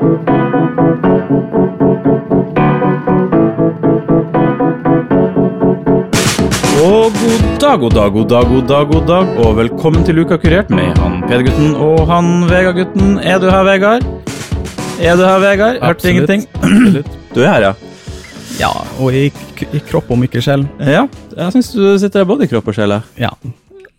[0.00, 0.06] Og
[7.12, 10.70] god dag, god dag, god dag, god dag, god dag, og velkommen til Uka kurert
[10.72, 13.18] med han Peder-gutten og han Vegard-gutten.
[13.20, 14.02] Er du her, Vegard?
[15.00, 15.76] Er du her, Vegard?
[15.84, 16.30] Hørte Absolutt.
[16.32, 16.48] ingenting?
[17.34, 17.72] Du er her, ja.
[18.58, 19.28] Ja, og i,
[19.68, 20.64] i kropp om ikke sjel.
[20.80, 21.04] Ja,
[21.36, 22.96] jeg syns du sitter både i kropp og sjel.
[23.20, 23.30] Ja,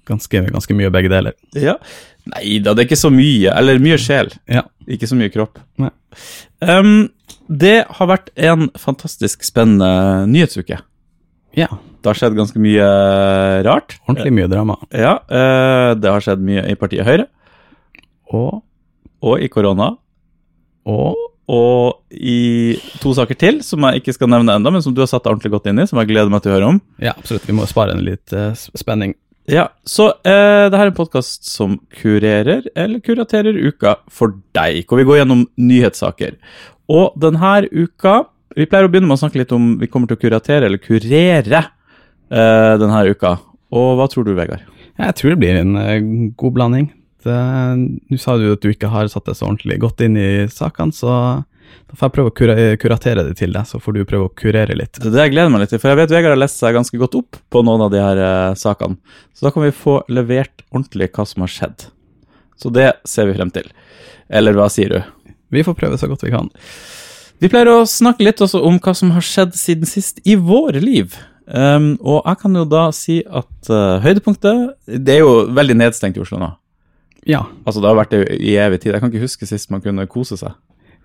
[0.09, 1.38] ganske, ganske mye begge deler.
[1.54, 1.77] Ja.
[2.29, 3.49] Nei da, det er ikke så mye.
[3.57, 4.61] Eller mye sjel, Ja.
[4.87, 5.57] ikke så mye kropp.
[5.81, 5.89] Nei.
[6.61, 7.09] Um,
[7.50, 10.82] det har vært en fantastisk spennende nyhetsuke.
[11.57, 11.68] ja.
[12.01, 12.86] Det har skjedd ganske mye
[13.61, 13.99] rart.
[14.10, 14.73] Ordentlig mye drama.
[14.89, 17.27] Ja, uh, det har skjedd mye i partiet Høyre,
[18.33, 18.63] Og,
[19.21, 19.91] og i korona,
[20.89, 25.01] og og i to saker til, som jeg ikke skal nevne enda, men som du
[25.04, 26.77] har satt ordentlig godt inn i, som jeg gleder meg til å høre om.
[27.04, 27.43] Ja, absolutt.
[27.49, 29.18] Vi må spare en litt uh, spenning.
[29.50, 34.86] Ja, Så eh, det her er en podkast som kurerer, eller kuraterer, uka for deg,
[34.86, 36.38] hvor vi går gjennom nyhetssaker.
[36.91, 40.17] Og denne uka Vi pleier å begynne med å snakke litt om vi kommer til
[40.17, 43.38] å kuratere eller kurere eh, denne uka.
[43.71, 44.66] Og hva tror du, Vegard?
[44.99, 46.89] Jeg tror det blir en uh, god blanding.
[47.23, 50.91] Nå sa du at du ikke har satt deg så ordentlig godt inn i sakene,
[50.91, 51.13] så
[51.91, 54.33] da får jeg prøve å kura kuratere det til deg, så får du prøve å
[54.41, 55.00] kurere litt.
[55.02, 57.00] Det det jeg gleder meg litt til, for jeg vet Vegard har lest seg ganske
[57.02, 59.00] godt opp på noen av de her uh, sakene.
[59.36, 61.88] Så da kan vi få levert ordentlig hva som har skjedd.
[62.61, 63.67] Så det ser vi frem til.
[64.31, 65.36] Eller hva sier du?
[65.52, 66.47] Vi får prøve så godt vi kan.
[67.41, 70.80] Vi pleier å snakke litt også om hva som har skjedd siden sist i våre
[70.83, 71.17] liv.
[71.52, 76.16] Um, og jeg kan jo da si at uh, høydepunktet Det er jo veldig nedstengt
[76.16, 76.52] i Oslo nå.
[77.28, 77.41] Ja.
[77.66, 78.94] Altså Det har vært det i evig tid.
[78.94, 80.53] Jeg kan ikke huske sist man kunne kose seg.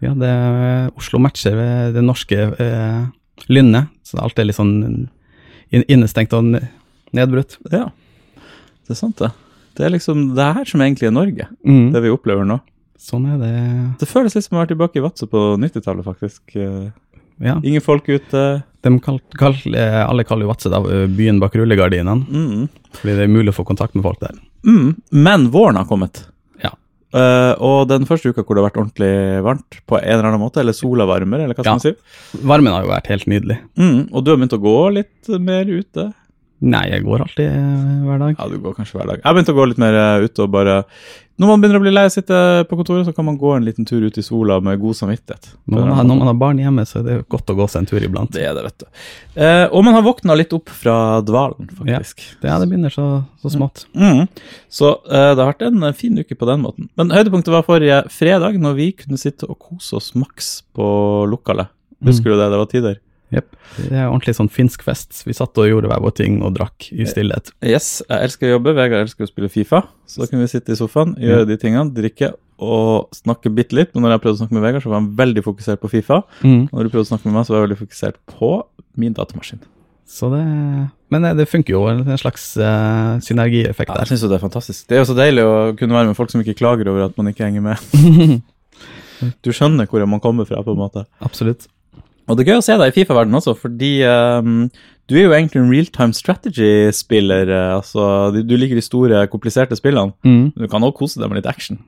[0.04, 3.06] Ja det er Oslo matcher ved det norske eh,
[3.48, 5.08] lynnet, så alt er litt sånn
[5.72, 6.54] innestengt og
[7.16, 7.56] nedbrutt.
[7.72, 7.88] Ja,
[8.86, 9.32] det er sant, det.
[9.76, 11.92] Det er liksom det her som egentlig er Norge, Mm.
[11.92, 12.60] det vi opplever nå.
[12.98, 13.98] Sånn er det.
[14.00, 16.56] Det føles litt som å være tilbake i Vadsø på 90-tallet, faktisk.
[17.38, 17.58] Ja.
[17.62, 18.62] Ingen folk ute.
[18.82, 20.70] De kall, kall, eh, alle kaller jo Vadsø
[21.14, 22.68] byen bak rullegardinene, Mm.
[22.92, 24.32] fordi det er mulig å få kontakt med folk der.
[24.64, 24.96] Mm.
[25.12, 26.26] Men våren har kommet.
[27.16, 29.10] Eh, og den første uka hvor det har vært ordentlig
[29.46, 31.78] varmt, på en eller annen måte, eller sola varmer, eller hva skal Ja.
[31.78, 32.42] man si.
[32.52, 33.58] Varmen har jo vært helt nydelig.
[33.78, 34.00] Mm.
[34.12, 36.12] Og du har begynt å gå litt mer ute?
[36.64, 38.38] Nei, jeg går alltid eh, hver dag.
[38.38, 39.20] Ja, du går kanskje hver dag.
[39.20, 40.82] Jeg begynte å gå litt mer ut ute og bare
[41.36, 42.36] Når man begynner å bli lei av å sitte
[42.68, 45.50] på kontoret, så kan man gå en liten tur ut i sola med god samvittighet.
[45.68, 47.82] Når man, har, når man har barn hjemme, så er det godt å gå seg
[47.82, 48.32] en tur iblant.
[48.32, 49.02] Det er det, vet du.
[49.44, 52.24] Eh, og man har våkna litt opp fra dvalen, faktisk.
[52.40, 53.10] Det, ja, det begynner så,
[53.44, 53.84] så smått.
[53.92, 54.24] Mm.
[54.72, 56.88] Så eh, det har vært en eh, fin uke på den måten.
[56.96, 60.88] Men høydepunktet var forrige fredag, når vi kunne sitte og kose oss maks på
[61.28, 61.68] lokalet.
[62.06, 62.48] Husker du det?
[62.48, 62.96] Det var tider.
[63.34, 63.56] Jepp.
[63.76, 65.24] Det er ordentlig sånn finsk fest.
[65.26, 67.50] Vi satt og gjorde hver vår ting og drakk i stillhet.
[67.66, 68.74] Yes, jeg elsker å jobbe.
[68.76, 69.82] Vegard elsker å spille Fifa.
[70.06, 72.32] Så da kunne vi sitte i sofaen, gjøre de tingene, drikke
[72.62, 73.90] og snakke bitte litt.
[73.94, 76.22] Men når jeg prøvde å snakke med Vegard, så var han veldig fokusert på Fifa.
[76.46, 76.68] Mm.
[76.70, 78.52] Når du prøvde å snakke med meg, så var jeg veldig fokusert på
[78.96, 79.64] min datamaskin.
[80.06, 80.42] Så det
[81.10, 81.84] Men eh, det funker jo.
[81.90, 84.04] En slags uh, synergieffekt Ja, der.
[84.06, 84.86] jeg synes jo det er fantastisk.
[84.86, 87.18] Det er jo så deilig å kunne være med folk som ikke klager over at
[87.18, 88.42] man ikke henger med.
[89.40, 91.06] Du skjønner hvor man kommer fra, på en måte.
[91.24, 91.70] Absolutt.
[92.28, 94.68] Og det er gøy å se deg i Fifa-verdenen også, fordi um,
[95.06, 97.48] du er jo egentlig en real-time strategy-spiller.
[97.54, 100.12] eh, altså, du, du liker de store, kompliserte spillene.
[100.26, 100.48] Mm.
[100.56, 101.78] Du kan også kose deg med litt action.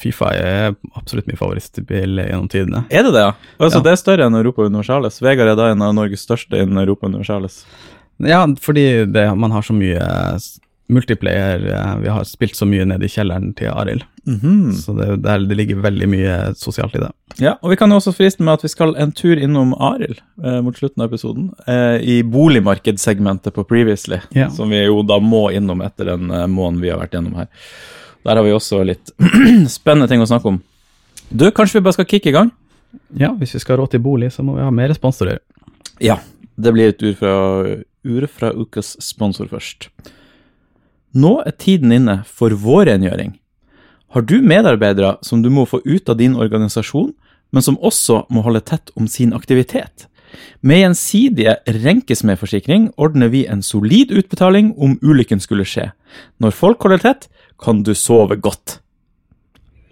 [0.00, 2.84] Fifa er absolutt min favorittspill gjennom tidene.
[2.90, 3.32] Er det det, ja?
[3.60, 3.84] Altså, Ja.
[3.86, 5.20] Det er større enn Europa Universalis.
[5.22, 7.62] Vegard er da en av Norges største innen Europa Universalis.
[8.22, 10.02] Ja, fordi det, man har så mye
[10.38, 11.64] s- multiplayer.
[11.72, 14.04] eh, Vi har spilt så mye nede i kjelleren til Arild.
[14.26, 14.72] Mhm.
[14.72, 17.10] Så det, der, det ligger veldig mye sosialt i det.
[17.40, 20.20] Ja, og vi kan jo også friste med at vi skal en tur innom Arild
[20.42, 21.50] eh, mot slutten av episoden.
[21.68, 24.48] Eh, I boligmarkedssegmentet på Previously, Ja.
[24.50, 27.48] som vi jo da må innom etter den eh, måneden vi har vært gjennom her.
[28.24, 29.10] Der har vi også litt
[29.68, 30.60] spennende ting å snakke om.
[31.30, 32.50] Du, kanskje vi bare skal kicke i gang?
[33.18, 35.40] Ja, hvis vi skal råd til bolig, så må vi ha mer sponsorer.
[36.00, 36.20] Ja.
[36.56, 37.32] Det blir et ur fra,
[38.06, 39.88] ur fra ukas sponsor først.
[41.14, 43.36] Nå er tiden inne for vår rengjøring.
[44.14, 47.12] Har du medarbeidere som du må få ut av din organisasjon,
[47.54, 50.08] men som også må holde tett om sin aktivitet?
[50.60, 55.92] Med gjensidige renkesmedforsikring ordner vi en solid utbetaling om ulykken skulle skje.
[56.42, 57.28] Når folk holder tett,
[57.62, 58.80] kan du sove godt.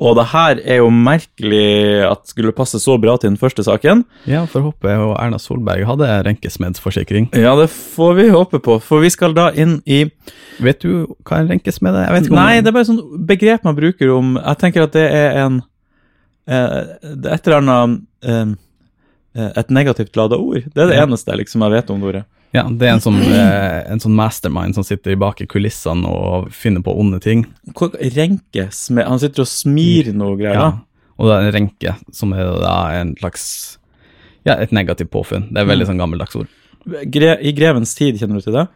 [0.02, 4.02] Og det her er jo merkelig at skulle passe så bra til den første saken.
[4.26, 7.28] Ja, får håpe og Erna Solberg hadde renkesmedsforsikring.
[7.38, 10.04] Ja, det får vi håpe på, for vi skal da inn i
[10.62, 12.18] Vet du hva en renkesmed er?
[12.34, 15.62] Nei, det er bare sånn begrep man bruker om Jeg tenker at det er en
[16.50, 16.76] eh,
[17.32, 18.52] et eller annet eh,
[19.38, 20.66] eh, Et negativt lada ord.
[20.66, 21.06] Det er det Ja.
[21.06, 22.24] eneste liksom, jeg vet om det ordet.
[22.52, 26.50] Ja, det er en sånn, eh, en sånn mastermind som sitter bak i kulissene og
[26.52, 27.46] finner på onde ting.
[27.72, 28.66] Hvor- renke
[29.06, 30.54] Han sitter og smirer noe greier.
[30.54, 30.72] Ja.
[31.18, 33.78] Og det er en renke, som er da en slags
[34.44, 35.52] Ja, et negativt påfunn.
[35.52, 36.48] Det er veldig sånn gammeldags ord.
[36.84, 38.68] Gre I grevens tid, kjenner du til det?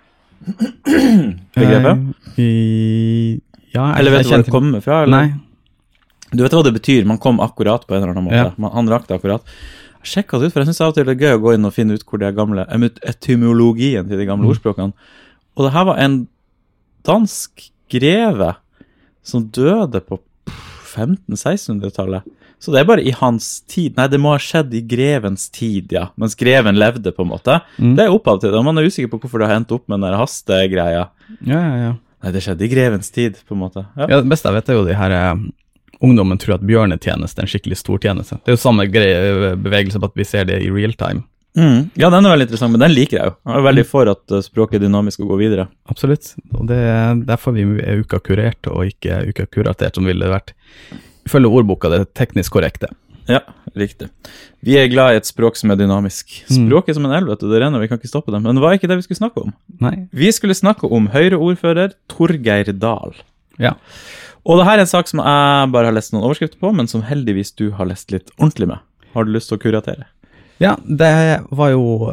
[1.57, 1.99] Begrepet?
[1.99, 3.41] Uh, I,
[3.75, 5.03] ja, jeg, Eller vet du hvor det kommer fra?
[5.03, 5.17] Eller?
[5.27, 5.41] Nei.
[6.31, 7.05] Du vet hva det betyr?
[7.09, 8.37] Man kom akkurat på en eller annen måte.
[8.37, 8.53] Ja.
[8.63, 9.43] Man, han rakk det akkurat.
[10.07, 11.67] Sjekka det ut, for jeg syns av og til det er gøy å gå inn
[11.69, 12.65] og finne ut hvor det er gamle
[13.11, 14.53] etymologien til de gamle Mm.
[14.55, 14.93] ordspråkene.
[15.57, 16.17] Og det her var en
[17.07, 18.55] dansk greve
[19.27, 20.21] som døde på
[20.97, 22.23] 1500-1600-tallet.
[22.59, 23.97] Så det er bare i hans tid.
[23.99, 26.07] Nei, det må ha skjedd i grevens tid, ja.
[26.17, 27.59] Mens greven levde, på en måte.
[27.77, 27.93] Mm.
[27.99, 28.63] Det er opphav til det.
[28.65, 31.09] Man er usikker på hvorfor det har endt opp med den hastegreia.
[31.45, 31.93] Ja, ja, ja.
[32.25, 33.85] Nei, det skjedde i grevens tid, på en måte.
[33.97, 34.07] Ja.
[34.09, 35.45] Ja, Det beste jeg vet, er jo de her eh,
[36.05, 38.39] ungdommen tror at bjørnetjeneste er en skikkelig stor tjeneste.
[38.45, 41.25] Det er jo samme greie, bevegelse, bare at vi ser det i real time.
[41.57, 41.89] Mm.
[41.97, 43.35] Ja, den er veldig interessant, men den liker jeg jo.
[43.49, 45.65] Jeg er veldig for at uh, språket er dynamisk og går videre.
[45.89, 46.35] Absolutt.
[46.53, 50.53] Og det er derfor vi er uka kurert, og ikke uka kuratert, som ville vært
[51.27, 52.93] ifølge ordboka det teknisk korrekte.
[53.27, 53.41] Ja,
[53.75, 54.11] riktig.
[54.63, 56.29] Vi er glad i et språk som er dynamisk.
[56.47, 56.69] Mm.
[56.69, 58.43] Språket er som en elv, vet du, det renner, vi kan ikke stoppe det.
[58.45, 59.57] Men det var ikke det vi skulle snakke om.
[59.83, 59.97] Nei.
[60.15, 63.17] Vi skulle snakke om Høyre-ordfører Torgeir Dahl.
[63.63, 63.75] Ja.
[64.47, 66.87] Og det her er en sak som jeg bare har lest noen overskrifter på, men
[66.91, 68.79] som heldigvis du har lest litt ordentlig med.
[69.17, 70.07] Har du lyst til å kuratere?
[70.63, 71.11] Ja, det
[71.51, 72.13] var jo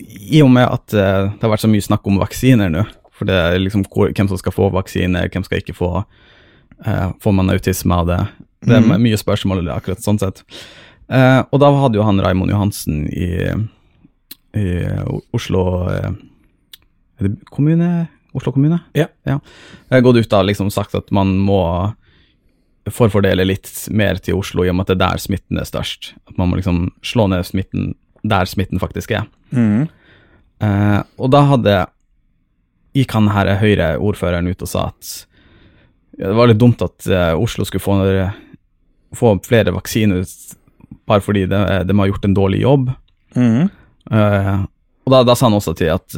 [0.00, 2.86] I og med at eh, det har vært så mye snakk om vaksiner nå,
[3.16, 7.32] for det er liksom hvem som skal få vaksine, hvem skal ikke få uh, Får
[7.32, 8.18] man autisme av det?
[8.66, 9.00] Det er Mhm.
[9.04, 10.42] mye spørsmål akkurat sånn sett.
[11.08, 13.28] Eh, og da hadde jo han Raimond Johansen i,
[14.58, 14.66] i
[15.36, 15.62] Oslo
[17.20, 18.08] det kommune?
[18.36, 18.78] Oslo kommune?
[18.96, 19.08] Ja.
[19.28, 19.38] ja.
[19.88, 21.60] Jeg har gått ut og liksom sagt at man må
[22.92, 26.12] forfordele litt mer til Oslo, i og med at det er der smitten er størst.
[26.30, 27.94] At man må liksom slå ned smitten
[28.26, 29.26] der smitten faktisk er.
[29.54, 29.86] Mm.
[30.62, 31.76] Eh, og da hadde
[32.96, 35.10] gikk han her Høyre-ordføreren ut og sa at
[36.16, 37.96] ja, det var litt dumt at uh, Oslo skulle få,
[39.12, 40.24] få flere vaksiner
[41.06, 42.88] bare fordi de, de har gjort en dårlig jobb.
[43.36, 43.68] Mm.
[44.08, 44.64] Uh,
[45.04, 46.16] og da, da sa han også til at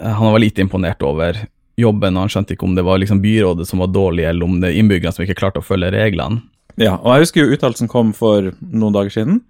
[0.00, 1.38] han var lite imponert over
[1.76, 4.60] jobben, og han skjønte ikke om det var liksom byrådet som var dårlig, eller om
[4.62, 6.42] det er innbyggerne som ikke klarte å følge reglene.
[6.80, 9.40] Ja, og jeg husker jo uttalelsen kom for noen dager siden.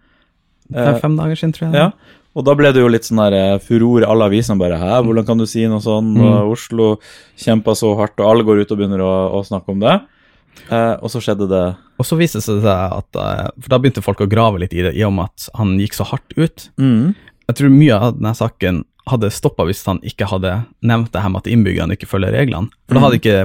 [0.71, 1.79] Fem, fem dager siden, tror jeg.
[1.79, 4.99] Ja, og da ble det jo litt sånn der furore i alle avisene bare Hæ,
[5.07, 6.13] hvordan kan du si noe sånn?
[6.19, 6.25] Mm.
[6.27, 6.89] Og Oslo
[7.41, 9.95] kjempa så hardt, og alle går ut og begynner å, å snakke om det.
[10.69, 11.65] Eh, og så skjedde det
[12.01, 14.81] Og så viste det seg at eh, For da begynte folk å grave litt i
[14.87, 16.69] det, i og med at han gikk så hardt ut.
[16.81, 17.15] mm.
[17.47, 21.31] Jeg tror mye av denne saken hadde stoppa hvis han ikke hadde nevnt det her
[21.31, 22.71] med at innbyggerne ikke følger reglene.
[22.89, 23.37] For da hadde ikke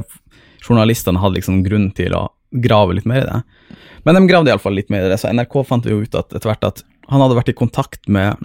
[0.65, 3.41] journalistene hatt liksom grunn til å grave litt mer i det.
[4.05, 6.49] Men de gravde iallfall litt mer i det, så NRK fant jo ut at etter
[6.49, 6.81] hvert at
[7.11, 8.41] han hadde vært i kontakt med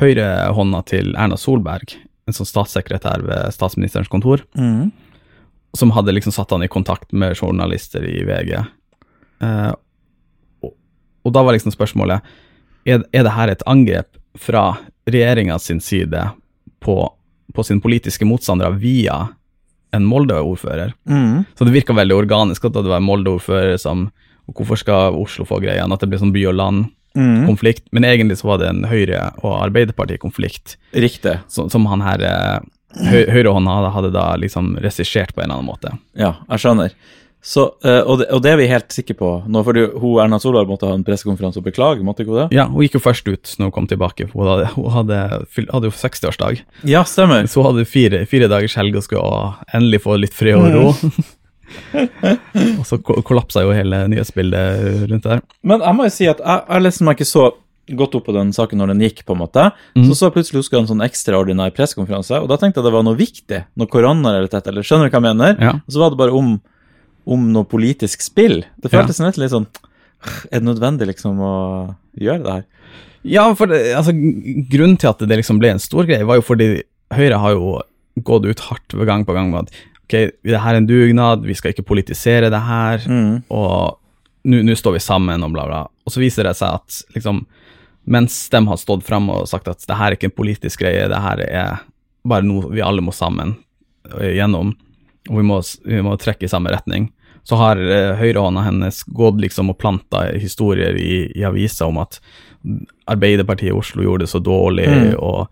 [0.00, 1.94] høyrehånda til Erna Solberg,
[2.26, 4.92] en sånn statssekretær ved statsministerens kontor, Mm.
[5.76, 8.52] som hadde liksom satt han i kontakt med journalister i VG.
[9.40, 9.72] Eh,
[10.62, 10.74] og,
[11.24, 12.20] og da var liksom spørsmålet
[12.86, 16.24] er, er det her et angrep fra regjeringa sin side
[16.82, 16.96] på,
[17.54, 19.28] på sine politiske motstandere via
[19.92, 20.94] en Molde-ordfører.
[21.08, 21.44] Mm.
[21.54, 24.10] Så det virka veldig organisk at det var en Molde-ordfører som
[24.50, 25.84] og Hvorfor skal Oslo få greia?
[25.86, 27.84] At det blir sånn by og land-konflikt.
[27.86, 27.92] Mm.
[27.94, 31.36] Men egentlig så var det en Høyre- og Arbeiderparti-konflikt Riktig.
[31.46, 32.58] som, som han her eh,
[33.30, 35.94] høyrehånda hadde da liksom regissert på en eller annen måte.
[36.18, 36.96] Ja, jeg skjønner.
[37.42, 39.30] Så, eh, og, det, og det er vi helt sikre på.
[39.50, 42.48] Nå fordi hun Erna Solberg måtte ha en pressekonferanse og beklage, måtte ikke hun det?
[42.54, 44.28] Ja, hun gikk jo først ut når hun kom tilbake.
[44.30, 45.20] for Hun hadde, hun hadde,
[45.58, 46.62] hadde jo 60-årsdag.
[46.86, 47.48] Ja, stemmer.
[47.50, 49.42] Så hun hadde fire, fire dagers helg og skulle
[49.74, 50.86] endelig få litt fred og ro.
[52.78, 55.42] og så kollapsa jo hele nyhetsbildet rundt der.
[55.66, 57.50] Men jeg må jo si at jeg, jeg leste meg ikke så
[57.98, 59.68] godt opp på den saken når den gikk, på en måte.
[59.98, 60.06] Mm.
[60.08, 63.06] Så så plutselig husker jeg en sånn ekstraordinær pressekonferanse, og da tenkte jeg det var
[63.06, 65.56] noe viktig, noe koronarelatert, eller skjønner du hva jeg mener?
[65.58, 65.74] Ja.
[65.82, 66.54] Og så var det bare om,
[67.26, 68.62] om noe politisk spill.
[68.82, 69.00] Det Ja.
[69.02, 69.66] føltes nesten litt sånn
[70.52, 72.64] Er det nødvendig, liksom, å gjøre det her?
[73.24, 74.12] Ja, for det, altså,
[74.70, 77.80] grunnen til at det liksom ble en stor greie, var jo fordi Høyre har jo
[78.22, 79.72] gått ut hardt ved gang på gang med at
[80.04, 83.42] ok, det her er en dugnad, vi skal ikke politisere det her, Mm.
[83.50, 83.98] og
[84.46, 85.82] nå står vi sammen og bla, bla.
[86.06, 87.44] Og så viser det seg at liksom,
[88.06, 91.08] mens de har stått fram og sagt at det her er ikke en politisk greie,
[91.08, 91.80] det her er
[92.24, 93.56] bare noe vi alle må sammen
[94.20, 94.74] eh, gjennom,
[95.30, 97.10] og vi må, vi må trekke i samme retning,
[97.46, 102.20] så har eh, høyrehånda hennes gått liksom og planta historier i, i aviser om at
[103.10, 105.14] Arbeiderpartiet i Oslo gjorde det så dårlig, Mm.
[105.18, 105.48] og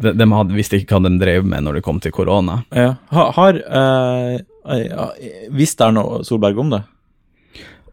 [0.00, 2.62] de, de hadde, visste ikke hva de drev med når det kom til korona.
[2.72, 2.94] Ja.
[3.12, 4.38] Ha, har eh,
[4.72, 6.80] eh, Visste Erna Solberg om det?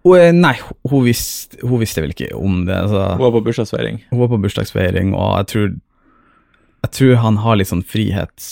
[0.08, 0.56] Og, nei,
[0.90, 2.74] hun visste, hun visste vel ikke om det.
[2.88, 3.04] Altså.
[3.20, 4.00] Hun var på bursdagsfeiring.
[4.10, 5.68] Hun var på bursdagsfeiring, og jeg tror,
[6.88, 8.48] jeg tror han har litt sånn frihet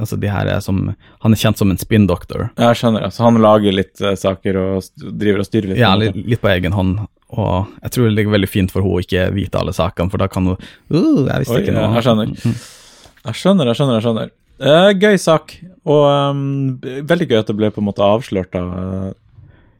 [0.00, 2.48] altså de her er som Han er kjent som en spinndoktor.
[2.60, 3.08] Jeg skjønner.
[3.14, 5.80] Så han lager litt uh, saker og driver og styrer litt.
[5.82, 7.02] Ja, litt, litt på egen hånd.
[7.34, 10.22] Og jeg tror det ligger veldig fint for henne å ikke vite alle sakene, for
[10.22, 11.90] da kan hun uh, Jeg visste Oi, ikke noe.
[11.96, 12.32] jeg skjønner.
[12.44, 12.56] Mm.
[13.24, 13.98] Jeg skjønner, jeg skjønner.
[13.98, 14.32] jeg skjønner.
[14.64, 16.42] Uh, gøy sak, og um,
[17.10, 18.52] veldig gøy at det ble på en måte avslørt.
[18.54, 18.62] da.
[18.62, 19.12] uh,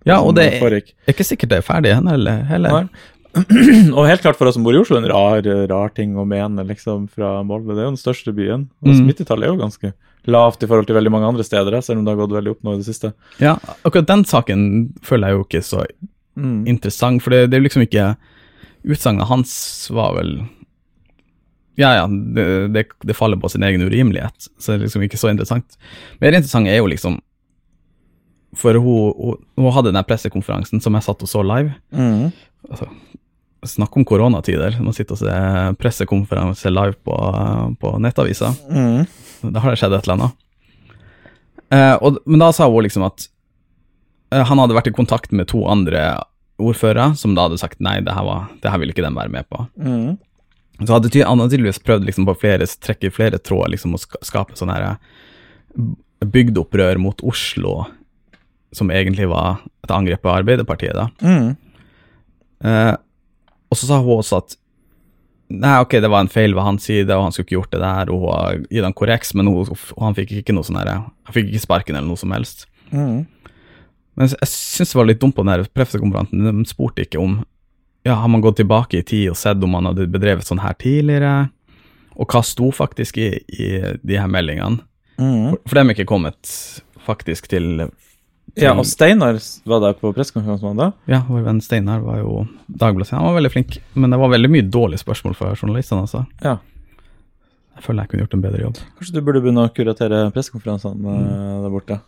[0.04, 0.75] Ja, og det er
[1.09, 2.42] ikke sikkert det er ferdig heller.
[2.50, 2.88] heller.
[3.99, 6.62] Og helt klart for oss som bor i Oslo, en rar, rar ting å mene
[6.69, 7.75] liksom, fra Molde.
[7.75, 8.69] Det er jo den største byen.
[8.85, 8.99] Og Mm.
[9.03, 9.93] smittetallet er jo ganske
[10.31, 12.62] lavt i forhold til veldig mange andre steder, selv om det har gått veldig opp
[12.64, 13.11] nå i det siste.
[13.43, 14.62] Ja, akkurat den saken
[15.03, 15.85] føler jeg jo ikke så
[16.37, 16.64] Mm.
[16.67, 18.17] interessant, for det, det er jo liksom ikke
[18.85, 19.53] Utsagnet hans
[19.95, 20.33] var vel
[21.79, 25.19] Ja, ja, det, det, det faller på sin egen urimelighet, så det er liksom ikke
[25.19, 25.76] så interessant.
[26.21, 27.21] Mer interessant er jo liksom
[28.55, 31.75] For hun, hun, hun hadde den pressekonferansen som jeg satt og så live.
[31.95, 32.33] Mm.
[32.71, 32.87] altså,
[33.64, 34.76] Snakk om koronatider.
[34.85, 37.16] Man sitter og ser pressekonferanse live på,
[37.80, 38.56] på nettaviser.
[38.68, 39.06] Mm.
[39.54, 40.40] Da har det skjedd et eller annet.
[41.75, 43.26] Eh, og, men da sa hun liksom at
[44.35, 46.04] eh, han hadde vært i kontakt med to andre
[46.62, 49.33] ordførere, som da hadde sagt nei, det her, var, det her ville ikke de være
[49.33, 49.64] med på.
[49.80, 50.14] Mm.
[50.83, 54.59] Så hadde han hadde tydeligvis prøvd liksom på flere, trekke flere tråder liksom, å skape
[54.59, 55.92] sånn her eh,
[56.25, 57.85] bygdeopprør mot Oslo,
[58.75, 60.97] som egentlig var et angrep på Arbeiderpartiet.
[60.99, 61.09] da.
[61.23, 61.54] Mm.
[62.64, 62.94] Eh,
[63.75, 64.61] og så sa hun også at
[65.54, 67.81] Nei, ok, det var en feil ved hans side, og han skulle ikke gjort det
[67.83, 69.69] der, og hun har gitt korreks, men hun,
[70.00, 72.64] han fikk ikke noe sånn Han fikk ikke sparken eller noe som helst.
[72.88, 73.26] Mm.
[74.16, 76.47] Men jeg syns det var litt dumt på den her pressekonferansen.
[76.49, 77.43] De spurte ikke om
[78.09, 80.75] Ja, har man gått tilbake i tid og sett om man hadde bedrevet sånn her
[80.81, 81.50] tidligere?
[82.16, 83.69] Og hva sto faktisk i, i
[84.00, 84.81] de her meldingene?
[85.21, 85.52] Mm.
[85.52, 86.57] For, for de er ikke kommet
[87.04, 87.87] faktisk til
[88.61, 90.92] Ja, og Steinar var der på pressekonferansen da.
[91.11, 93.11] Ja, vår venn Steinar var jo Dagbladet.
[93.16, 96.06] Han var veldig flink, men det var veldig mye dårlige spørsmål fra journalistene.
[96.06, 96.25] altså.
[96.44, 96.58] Ja.
[97.75, 98.80] Jeg føler jeg kunne gjort en bedre jobb.
[99.00, 101.62] Kanskje du burde begynne å kuratere pressekonferansene mm.
[101.64, 101.99] der borte.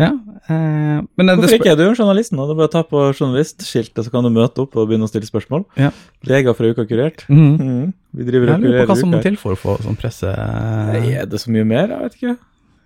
[0.00, 0.14] Ja,
[0.48, 1.74] eh, men Hvorfor det, ikke?
[1.76, 4.30] Du er jo journalisten, og det er bare å ta på journalistskiltet, så kan du
[4.32, 5.66] møte opp og begynne å stille spørsmål.
[5.80, 5.90] Ja.
[6.30, 7.26] Leger fra Uka Kurert.
[7.28, 7.50] Mm.
[7.58, 7.90] Mm.
[8.16, 10.30] Vi driver Jeg og lurer på hva som må til for å få sånn presse...
[10.94, 11.92] Nei, Er det så mye mer?
[11.92, 12.36] Jeg vet ikke.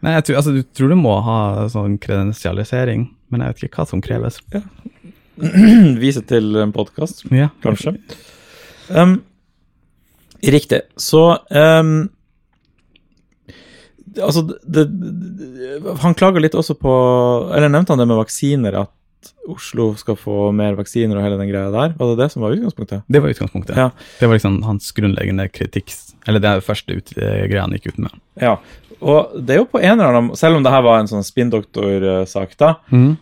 [0.05, 1.39] Nei, jeg tror, altså, du tror du må ha
[1.73, 4.41] sånn kredensialisering, men jeg vet ikke hva som kreves.
[6.03, 7.97] Vise til en podkast, Ja, kanskje.
[8.93, 9.23] Um,
[10.45, 10.85] riktig.
[11.01, 11.95] Så um,
[14.15, 16.93] Altså, det, det, han klager litt også på
[17.51, 18.93] Eller nevnte han det med vaksiner, at
[19.51, 21.97] Oslo skal få mer vaksiner og hele den greia der?
[21.99, 23.03] Var det det som var utgangspunktet?
[23.09, 23.81] Det var utgangspunktet.
[23.81, 23.89] Ja.
[24.21, 25.91] Det var liksom hans grunnleggende kritikk,
[26.29, 28.21] eller det første ut, greia han gikk ut med.
[28.41, 28.59] Ja.
[29.01, 31.25] Og det er jo på en eller annen Selv om det her var en sånn
[31.27, 32.75] spinndoktorsak, da,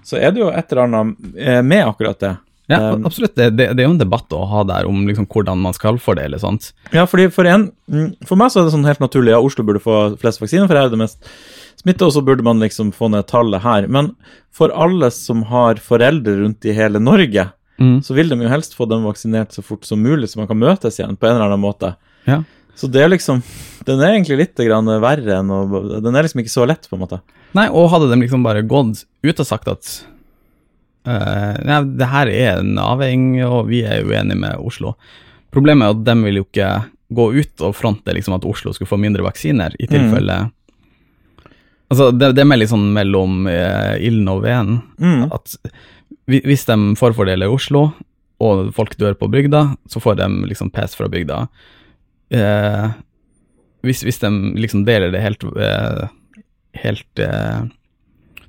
[0.05, 2.37] så er det jo et eller annet eh, med akkurat det.
[2.71, 3.35] Ja, Um, absolutt.
[3.35, 5.99] Det, det, det er jo en debatt å ha der om liksom hvordan man skal
[6.01, 6.71] fordele sånt.
[6.95, 9.65] Ja, fordi for en mm, For meg så er det sånn helt naturlig at Oslo
[9.67, 11.19] burde få flest vaksiner, for her er det mest
[11.83, 13.89] smitte, og så burde man liksom få ned tallet her.
[13.93, 14.15] Men
[14.55, 17.51] for alle som har foreldre rundt i hele Norge,
[18.05, 20.61] så vil de jo helst få dem vaksinert så fort som mulig, så man kan
[20.61, 21.95] møtes igjen på en eller annen måte.
[22.29, 22.43] Ja.
[22.79, 23.43] Så det er liksom
[23.87, 25.61] Den er egentlig litt grann verre enn å
[26.01, 27.21] Den er liksom ikke så lett, på en måte.
[27.57, 29.91] Nei, og hadde de liksom bare gått ut og sagt at
[31.09, 34.95] uh, nei, det her er en avveining, og vi er uenige med Oslo.
[35.53, 36.73] Problemet er at de vil jo ikke
[37.13, 40.47] gå ut og fronte liksom at Oslo skulle få mindre vaksiner, i tilfelle
[41.93, 44.79] Altså, det, det er mer litt sånn mellom eh, ilden og veden.
[44.97, 45.27] Mm.
[45.29, 45.59] At
[46.25, 47.91] hvis de forfordeler Oslo,
[48.43, 49.61] og folk dør på bygda,
[49.93, 51.43] så får de liksom pes fra bygda.
[52.33, 52.91] Eh,
[53.87, 54.31] hvis, hvis de
[54.63, 56.05] liksom deler det helt, eh,
[56.85, 57.65] helt eh,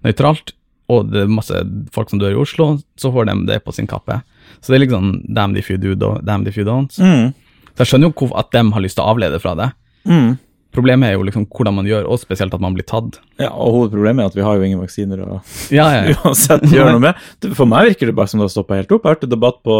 [0.05, 0.53] nøytralt,
[0.93, 1.57] og det er masse
[1.95, 4.19] folk som dør i Oslo, så får de det på sin kappe.
[4.61, 6.93] Så det er liksom damn if you do, do damn if you don't.
[6.99, 7.31] Mm.
[7.73, 9.69] Så jeg skjønner jo at de har lyst til å avlede fra det.
[10.05, 10.35] Mm.
[10.73, 13.19] Problemet er jo liksom hvordan man gjør, og spesielt at man blir tatt.
[13.41, 15.39] Ja, og hovedproblemet er at vi har jo ingen vaksiner å
[15.73, 16.15] Ja, ja, ja.
[16.25, 17.25] uansett gjøre noe med.
[17.53, 19.05] For meg virker det bare som det har stoppa helt opp.
[19.05, 19.79] Jeg hørte debatt på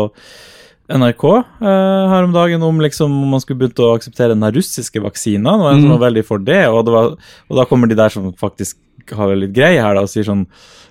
[0.91, 1.23] NRK
[1.63, 5.57] eh, her om dagen om liksom om man skulle begynt å akseptere den russiske vaksina.
[5.57, 5.89] Var en Mhm.
[5.97, 7.05] var veldig for det, og, det var,
[7.49, 8.77] og da kommer de der som faktisk
[9.11, 10.45] har litt greie her da, og sier sånn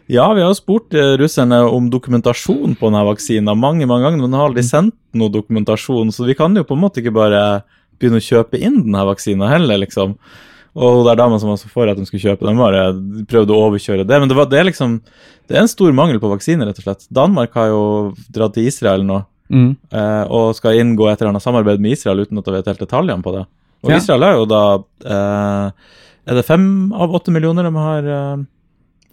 [0.08, 4.20] Ja, vi har jo spurt eh, russerne om dokumentasjon på denne vaksina mange mange ganger,
[4.20, 7.14] men de har aldri sendt noe dokumentasjon, så vi kan jo på en måte ikke
[7.14, 7.62] bare
[8.00, 10.16] begynne å kjøpe inn denne vaksina heller, liksom.
[10.74, 12.92] Og det der dama som var så for at de skulle kjøpe den, bare
[13.28, 14.18] prøvde å overkjøre det.
[14.20, 15.00] Men det, var, det er liksom
[15.48, 17.06] Det er en stor mangel på vaksiner, rett og slett.
[17.12, 19.76] Danmark har jo dratt til Israel nå Mm.
[19.92, 22.82] eh, og skal inngå et eller annet samarbeid med Israel uten at jeg vet helt
[22.86, 23.44] detaljene på det.
[23.84, 23.96] Og Ja.
[24.00, 24.62] Israel er jo da
[25.04, 25.70] eh,
[26.30, 28.44] Er det fem av åtte millioner de har eh,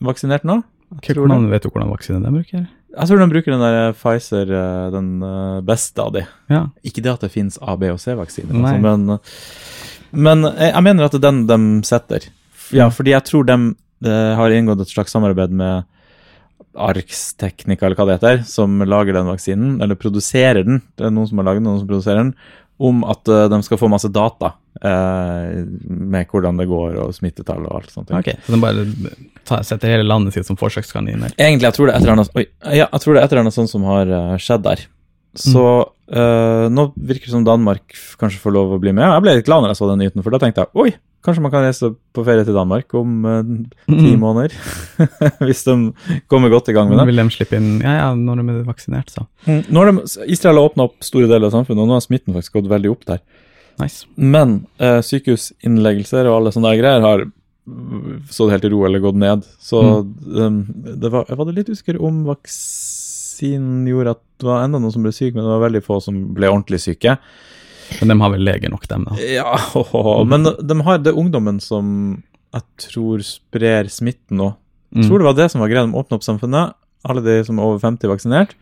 [0.05, 0.61] vaksinert nå?
[1.03, 2.67] Jeg tror, vet du hvordan vaksine de bruker?
[2.89, 6.23] jeg tror de bruker den der Pfizer, eh, den eh, beste av de.
[6.49, 6.63] Ja.
[6.83, 9.19] Ikke det at det finnes A, B og C-vaksiner, altså, men,
[10.11, 12.25] men jeg, jeg mener at det er den de setter.
[12.73, 13.57] ja, fordi jeg tror de,
[14.05, 15.85] de har inngått et slags samarbeid med
[16.79, 20.81] Arx Technica, eller hva det heter, som lager den vaksinen, eller produserer den.
[20.97, 22.33] Det er noen som har laget den, noen som produserer den,
[22.79, 27.65] om at eh, de skal få masse data eh, med hvordan det går, og smittetall
[27.67, 28.13] og alt sånt.
[28.15, 28.85] Ok, Så de bare
[29.43, 31.35] tar, setter hele landet sitt som forsøkskaniner?
[31.35, 34.85] Egentlig, jeg tror det er et eller annet, sånt som har eh, skjedd der.
[35.39, 35.63] Så
[36.11, 39.05] eh, nå virker det som Danmark kanskje får lov å bli med.
[39.05, 40.91] Jeg ble litt glad når jeg så den nyheten, for da tenkte jeg oi,
[41.25, 43.41] kanskje man kan reise på ferie til Danmark om uh,
[43.89, 44.19] ti Mm.
[44.21, 44.53] måneder.
[45.47, 45.75] Hvis de
[46.31, 47.11] kommer godt i gang med Nå det.
[47.11, 49.25] vil de slippe inn Ja, ja, når de er vaksinert, så.
[49.45, 52.53] Mm, de, Israel har åpna opp store deler av samfunnet, og nå har smitten faktisk
[52.61, 53.19] gått veldig opp der.
[53.79, 54.05] Nice.
[54.15, 59.19] Men uh, sykehusinnleggelser og alle sånne greier har mm, stått helt i ro eller gått
[59.19, 59.43] ned.
[59.59, 60.57] Så um,
[61.03, 62.23] det var, jeg var litt usikker om
[63.39, 65.99] vaksinen gjorde at det var enda noen som ble syke, men det var veldig få
[66.01, 67.17] som ble ordentlig syke.
[67.99, 69.17] Men de har vel lege nok, dem, da.
[69.19, 69.57] Ja,
[70.31, 72.21] Men de har det ungdommen som
[72.53, 74.53] jeg tror sprer smitten nå.
[74.95, 75.85] Jeg tror det var det som var greia.
[75.85, 76.73] De åpna opp samfunnet.
[77.05, 78.55] Alle de som er over 50 vaksinert.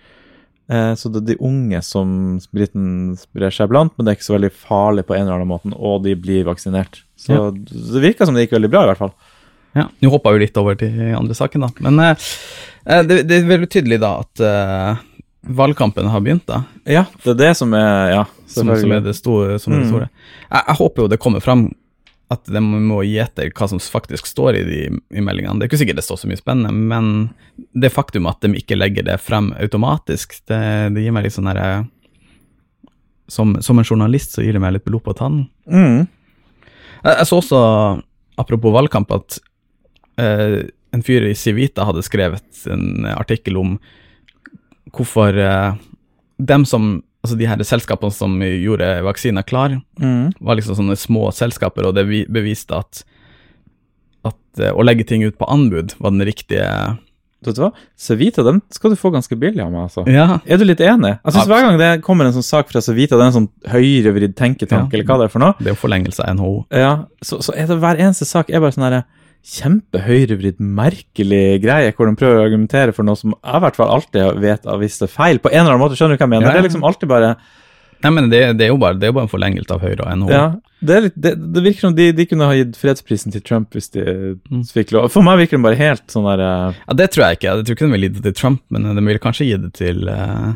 [0.67, 2.09] Eh, så det er de unge som
[2.43, 5.47] spriten sprer seg blant, men det er ikke så veldig farlig på en eller annen
[5.47, 7.03] måte, og de blir vaksinert.
[7.15, 7.51] Så Ja.
[7.51, 9.13] det virka som det gikk veldig bra, i hvert fall.
[9.75, 11.69] Ja, Nå hoppa vi litt over til andre saken, da.
[11.85, 12.27] Men eh,
[12.85, 15.01] eh, det, det er veldig tydelig da at eh,
[15.47, 16.63] valgkampen har begynt, da.
[16.89, 19.59] Ja, det er det som er Ja, Som, som er det store.
[19.59, 19.91] Som er det Mm.
[19.93, 20.09] store.
[20.51, 21.67] Jeg, jeg håper jo det kommer fram
[22.29, 24.79] at de må gi etter hva som faktisk står i de
[25.15, 25.59] i meldingene.
[25.61, 27.29] Det er ikke sikkert det står så mye spennende, men
[27.71, 30.59] det faktum at de ikke legger det frem automatisk, det,
[30.95, 31.85] det gir meg litt sånn herre
[33.31, 35.47] som, som en journalist så gir det meg litt blod på tannen.
[35.71, 36.03] Mm.
[37.03, 37.61] Jeg, jeg så også,
[38.39, 39.39] apropos valgkamp, at
[40.17, 43.77] eh, en fyr i Civita hadde skrevet en artikkel om
[44.95, 45.73] hvorfor eh,
[46.39, 50.29] dem som Altså de her selskapene som gjorde vaksiner klar, Mm.
[50.39, 53.01] var liksom sånne små selskaper, og det beviste at,
[54.23, 56.63] at eh, å legge ting ut på anbud var den riktige
[57.43, 57.71] Vet du hva?
[57.99, 60.05] Civita, den skal du få ganske billig av meg, altså.
[60.09, 60.39] Ja.
[60.47, 61.17] Er du litt enig?
[61.19, 63.49] Jeg synes Hver gang det kommer en sånn sak fra Civita, det er en sånn
[63.73, 64.95] høyrevridd tenketank, Ja.
[64.97, 66.65] eller hva det er for noe, Det er jo forlengelse av NHO.
[66.71, 69.03] Ja, så, så er det hver eneste sak er bare sånn herre
[69.47, 73.93] kjempehøyrevridd, merkelig greie, hvor de prøver å argumentere for noe som jeg i hvert fall
[73.95, 75.95] alltid vet har visst er feil, på en eller annen måte.
[75.99, 76.47] Skjønner du hva jeg mener?
[76.47, 76.57] Ja, ja.
[76.57, 77.37] Det er liksom alltid bare
[77.97, 80.17] Nei, men det, det, er jo bare, det er bare en forlengelse av Høyre og
[80.19, 80.27] NHO.
[80.29, 80.41] Ja,
[80.85, 83.89] det, litt, det, det virker som de, de kunne ha gitt fredsprisen til Trump hvis
[83.95, 84.03] de
[84.51, 84.59] Mm.
[84.69, 85.07] fikk lov.
[85.09, 86.77] For meg virker den bare helt sånn der uh...
[86.77, 87.47] Ja, Det tror jeg ikke.
[87.49, 89.71] Jeg tror ikke de ville gitt det til Trump, men de ville kanskje gi det
[89.79, 90.53] til uh...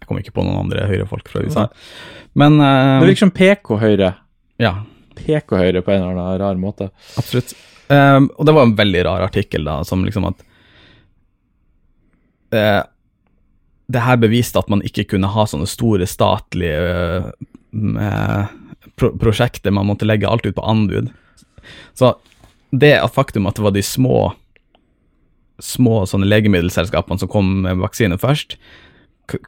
[0.00, 1.68] Jeg kommer ikke på noen andre høyrefolk fra USA.
[2.42, 2.98] Men uh...
[2.98, 4.10] Det virker som PK-Høyre.
[4.58, 4.74] Ja,
[5.14, 6.90] PK-Høyre på en eller annen rar måte.
[7.20, 7.54] absolutt.
[7.88, 10.42] Eh, og det var en veldig rar artikkel, da, som liksom at
[12.52, 12.82] uh,
[13.88, 16.80] Det her beviste at man ikke kunne ha sånne store statlige
[17.72, 18.50] eh,
[19.00, 21.08] pro prosjekter, man måtte legge alt ut på anbud.
[21.96, 22.12] Så
[22.68, 24.34] det at faktum at det var de små
[25.58, 28.58] små sånne legemiddelselskapene som kom med vaksine først,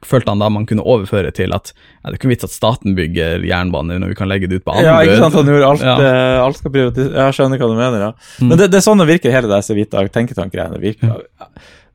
[0.05, 2.95] følte han da man kunne overføre til at ja, det er ikke vits at staten
[2.99, 4.89] bygger jernbaner når vi kan legge det ut på anbud.
[4.91, 5.35] Ja, ikke sant?
[5.41, 5.97] Han gjorde alt, Ja.
[5.99, 7.13] uh, alt skal privatiseres.
[7.17, 8.13] Jeg skjønner hva du mener, ja.
[8.41, 8.49] Mm.
[8.49, 11.21] Men det, det er sånn det virker, hele det Civita tenketankgreiene virker.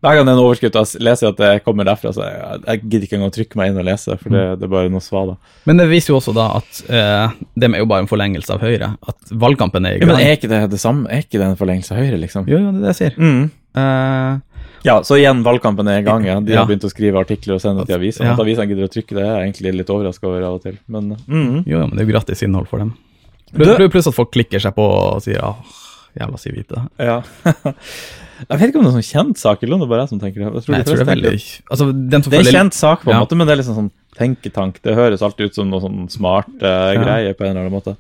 [0.05, 2.59] Hver gang det er en overskrift, og jeg leser at det kommer derfra, så jeg,
[2.67, 4.59] jeg gidder ikke engang å trykke meg inn og lese, for det, Mm.
[4.59, 5.33] det er bare noe svada.
[5.65, 8.61] Men det viser jo også da at eh, det er jo bare en forlengelse av
[8.61, 8.91] Høyre.
[9.07, 10.11] At valgkampen er i Ja, gang.
[10.11, 11.07] men er ikke det det samme?
[11.09, 12.45] Er ikke det en forlengelse av Høyre, liksom?
[12.51, 13.17] Jo, jo, det er det jeg sier.
[13.17, 13.49] Mm.
[13.81, 14.54] Eh,
[14.85, 16.25] Ja, så igjen, valgkampen er i gang.
[16.27, 16.39] Ja.
[16.39, 16.61] De Ja.
[16.61, 18.27] har begynt å skrive artikler og sende til avisene.
[18.29, 18.33] Ja.
[18.37, 20.77] At avisene gidder å trykke det, er jeg egentlig litt overraska over av og til.
[20.87, 21.63] Men mm.
[21.65, 22.93] jo, ja, men det er jo gratis innhold for dem.
[23.51, 25.55] Du- Pluss plus at folk klikker seg på og sier ah,
[26.19, 26.87] jævla Civita.
[26.99, 27.21] ja.
[28.49, 30.09] jeg vet ikke om det er sånn kjent sak, eller om det er bare jeg
[30.11, 30.47] som tenker det.
[30.53, 31.35] Jeg tror Nei, jeg tror det er veldig
[31.71, 33.21] Altså, Det er en kjent sak, på en Ja.
[33.23, 34.81] måte, men det er liksom sånn tenketank.
[34.81, 37.03] Det høres alltid ut som noe sånn smart eh, Ja.
[37.03, 37.95] greie på en eller annen måte.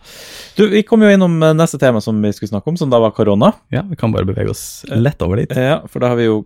[0.55, 2.99] Du, Vi kom jo innom eh, neste tema som vi skulle snakke om, som da
[2.99, 3.53] var korona.
[3.71, 5.51] Ja, vi kan bare bevege oss lett over dit.
[5.55, 6.45] Ja, For da har vi jo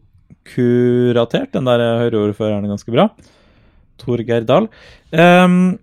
[0.49, 3.09] kuratert den der Høyre-ordføreren ganske bra.
[4.01, 4.69] Torgeir Dahl.
[5.11, 5.77] Um,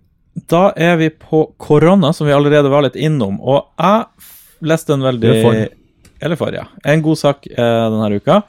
[0.51, 3.39] da er vi på korona, som vi allerede var litt innom.
[3.41, 5.77] Og jeg leste en veldig Eller for.
[6.27, 6.65] Eller for, ja.
[6.85, 7.57] En god sak eh,
[7.93, 8.41] denne uka.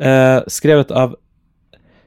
[0.00, 1.14] Eh, skrevet av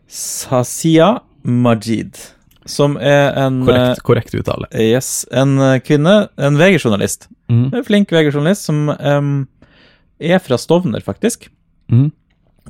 [0.10, 2.18] Sasia Majid,
[2.66, 4.68] som er en Korrekt, korrekt uttale.
[4.72, 7.28] eh, Yes, en eh, kvinne, en VG-journalist.
[7.50, 7.68] Mm.
[7.74, 11.50] En flink VG-journalist som er fra Stovner, faktisk.
[11.92, 12.12] Mhm.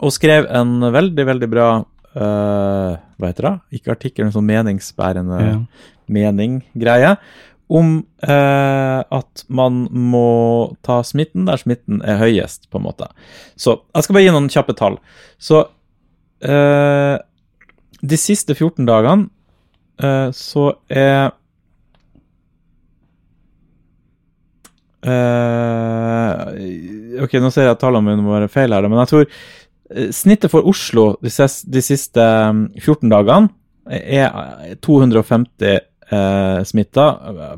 [0.01, 3.53] Og skrev en veldig, veldig bra uh, Hva heter det?
[3.79, 5.55] Ikke artikkel, men sånn meningsbærende Ja.
[6.09, 7.13] mening-greie.
[7.69, 7.89] Om
[8.25, 13.05] eh, at man må ta smitten der smitten er høyest, på en måte.
[13.53, 14.97] Så jeg skal bare gi noen kjappe tall.
[15.38, 15.59] Så
[16.41, 17.19] eh,
[18.01, 19.29] de siste 14 dagene
[20.01, 21.29] eh, så er
[25.03, 29.25] eh, Ok, nå ser jeg at tallene mine må være feil her, men jeg tror
[30.13, 33.49] snittet for Oslo de, ses, de siste mm, 14 dagene
[33.89, 37.08] er 250 eh, smitta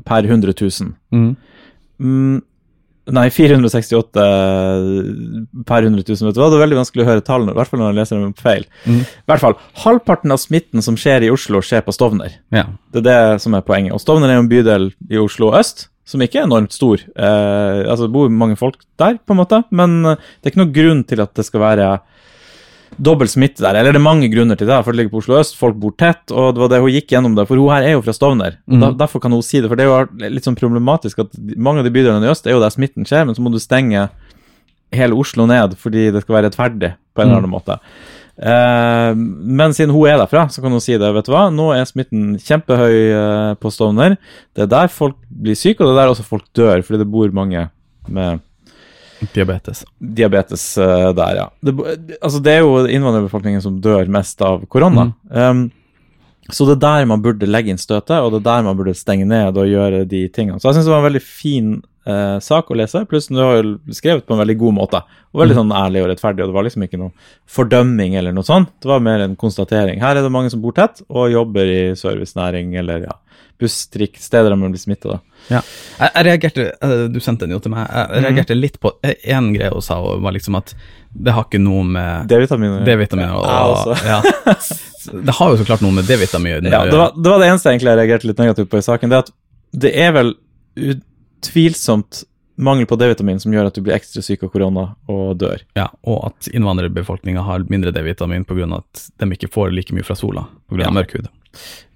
[0.06, 0.94] per 100 000.
[1.12, 1.36] Mm.
[2.02, 2.40] Mm,
[3.18, 4.26] nei, 468
[5.68, 6.50] per 100 000, vet du hva?
[6.50, 8.68] Det er veldig vanskelig å høre tallene, i hvert fall når jeg leser dem feil.
[8.86, 9.02] Mm.
[9.04, 12.40] I hvert fall, halvparten av smitten som skjer i Oslo, skjer på Stovner.
[12.56, 12.68] Ja.
[12.94, 13.96] Det er det som er poenget.
[13.98, 17.02] Og Stovner er jo en bydel i Oslo øst, som ikke er enormt stor.
[17.02, 20.64] Eh, altså, det bor mange folk der, på en måte, men eh, det er ikke
[20.64, 21.92] noen grunn til at det skal være
[22.98, 23.78] dobbel smitte der.
[23.80, 25.94] Eller det er mange grunner til det, for det ligger på Oslo øst, folk bor
[25.98, 27.48] tett, og det var det hun gikk gjennom det.
[27.50, 28.80] For hun her er jo fra Stovner, Mm.
[28.82, 29.70] da, derfor kan hun si det.
[29.72, 32.52] For det er jo litt sånn problematisk at mange av de bydelene i øst er
[32.58, 34.10] jo der smitten skjer, men så må du stenge
[34.92, 37.80] hele Oslo ned fordi det skal være rettferdig på en eller annen måte.
[38.42, 41.14] Uh, men siden hun er derfra, så kan hun si det.
[41.14, 44.16] vet du hva, Nå er smitten kjempehøy uh, på Stovner.
[44.56, 47.12] Det er der folk blir syke, og det er der også folk dør, fordi det
[47.12, 47.70] bor mange
[48.10, 48.42] med
[49.34, 49.84] Diabetes.
[50.00, 51.46] diabetes eh, der, ja.
[51.62, 51.76] Det,
[52.22, 55.12] altså, det er jo innvandrerbefolkningen som dør mest av korona.
[55.30, 55.70] Um,
[56.52, 58.98] så det er der man burde legge inn støtet, og det er der man burde
[58.98, 60.60] stenge ned og gjøre de tingene.
[60.60, 61.72] Så jeg syns det var en veldig fin
[62.10, 65.04] uh, sak å lese, pluss du har jo skrevet på en veldig god måte.
[65.32, 67.14] Og veldig sånn ærlig og rettferdig, og det var liksom ikke noe
[67.50, 68.74] fordømming eller noe sånt.
[68.82, 70.02] Det var mer en konstatering.
[70.04, 73.16] Her er det mange som bor tett og jobber i servicenæring eller ja,
[73.62, 75.20] buss, trikk, steder der man blir smitta.
[75.48, 75.62] Ja.
[75.98, 77.88] Jeg, jeg reagerte, eh, Du sendte den jo til meg.
[77.88, 80.74] Jeg reagerte reagerte litt på én greie hun sa, og var liksom at
[81.12, 84.20] det har ikke noe med D-vitaminer og Jeg ja.
[85.12, 87.68] Det har jo så klart noe med D-vitaminer Ja, det var, det var det eneste
[87.70, 89.12] jeg egentlig jeg reagerte litt negativt på i saken.
[89.12, 89.34] Det er at
[89.72, 90.34] det er vel
[90.76, 92.24] utvilsomt
[92.62, 95.64] mangel på D-vitamin som gjør at du blir ekstra syk av korona og dør.
[95.78, 98.68] Ja, og at innvandrerbefolkninga har mindre D-vitamin pga.
[98.78, 100.86] at de ikke får like mye fra sola pga.
[100.86, 100.92] Ja.
[100.94, 101.32] mørk hud.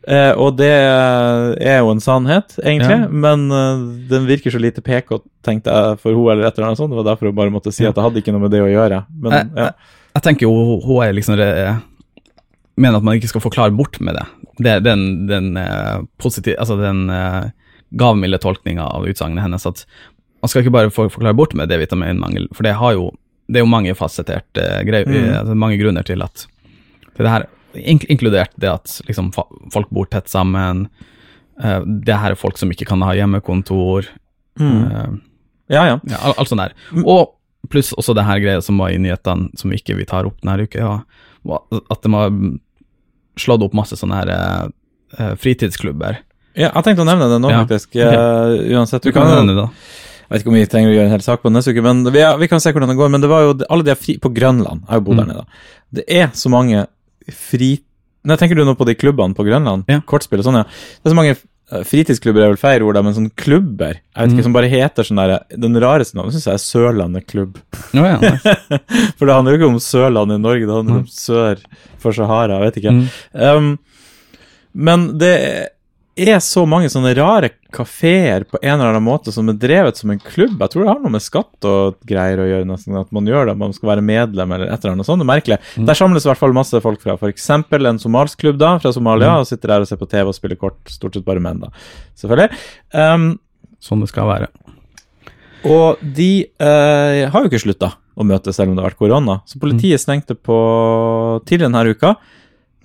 [0.06, 3.08] Eh, og det er jo en sannhet, egentlig, Ja.
[3.10, 6.78] men uh, den virker så lite PK, tenkte jeg, for hun eller et eller annet
[6.82, 6.94] sånt.
[6.94, 8.70] Det var derfor jeg bare måtte si at det hadde ikke noe med det å
[8.70, 9.02] gjøre.
[9.18, 9.64] Men Jeg, ja.
[9.64, 11.50] jeg, jeg tenker jo hun er liksom det,
[12.76, 14.26] Mener at man ikke skal forklare bort med det.
[14.60, 16.04] Det den, den uh,
[16.60, 17.48] Altså den uh,
[17.96, 19.86] gavmilde tolkninga av utsagnet hennes at
[20.44, 23.08] man skal ikke bare forklare bort med D-vitaminmangel, for det har jo
[23.50, 25.34] det er jo mange fasetterte greier, Mm.
[25.40, 26.46] altså mange grunner til at
[27.16, 29.32] til det her, inkludert det at liksom,
[29.74, 30.88] folk bor tett sammen,
[31.56, 34.04] Uh, det her er folk som ikke kan ha hjemmekontor,
[34.60, 34.82] Mm.
[34.92, 35.14] Uh,
[35.72, 36.00] ja, ja.
[36.04, 36.74] ja, alt sånt der.
[37.06, 37.32] Og
[37.72, 40.66] pluss også det her greia som var i nyhetene, som ikke vi tar opp denne
[40.68, 40.98] uka, ja,
[41.90, 42.30] at de har
[43.40, 46.20] slått opp masse sånne her eh, fritidsklubber.
[46.56, 47.64] Ja, jeg tenkte å nevne det nå, Ja.
[47.64, 47.96] faktisk.
[47.96, 49.70] Eh, uansett, Du kan nevne det, da.
[50.26, 51.84] Jeg vet ikke om vi trenger å gjøre en hel sak på det neste uke,
[51.88, 53.10] men vi, vi kan se hvordan det går.
[53.16, 54.82] Men det var jo alle de er fri på Grønland.
[54.84, 55.34] Jeg har jo bodd der Mm.
[55.36, 55.46] nede.
[55.94, 56.88] Det er så mange
[57.34, 57.80] fri...
[58.26, 59.84] Nei, tenker du nå på de klubbene på Grønland?
[59.88, 60.00] Ja.
[60.02, 60.64] Kortspill og sånn, ja.
[60.66, 64.32] Det er så mange eh, fritidsklubber er vel feil ord, men sånne klubber jeg vet
[64.34, 64.44] ikke, Mm.
[64.48, 67.60] som bare heter sånn der Den rareste navnet syns jeg er Sørlandet klubb.
[67.94, 68.56] Oh, ja, nice.
[69.18, 71.06] For det handler jo ikke om Sørlandet i Norge, det handler Mm.
[71.06, 71.62] om sør
[72.02, 72.92] for Sahara, jeg vet ikke.
[72.94, 73.06] Mm.
[73.58, 73.80] Um,
[74.74, 75.36] men det
[76.16, 80.14] er så mange sånne rare kafeer på en eller annen måte som er drevet som
[80.14, 80.54] en klubb.
[80.62, 83.50] Jeg tror det har noe med skatt og greier å gjøre, nesten, at man gjør
[83.50, 85.20] det, man skal være medlem eller et eller annet sånt.
[85.20, 85.58] Det er merkelig.
[85.76, 85.90] Mm.
[85.90, 87.50] Der samles i hvert fall masse folk fra f.eks.
[87.52, 89.42] en somalsk klubb da, fra Somalia, Mm.
[89.44, 91.74] og sitter der og ser på TV og spiller kort, stort sett bare menn, da.
[92.16, 92.62] Selvfølgelig.
[92.96, 93.28] Um,
[93.84, 94.48] Sånn det skal være.
[95.68, 99.42] og de uh, har jo ikke slutta å møtes selv om det har vært korona.
[99.46, 100.56] Så politiet stengte på
[101.46, 102.16] tidligere denne uka,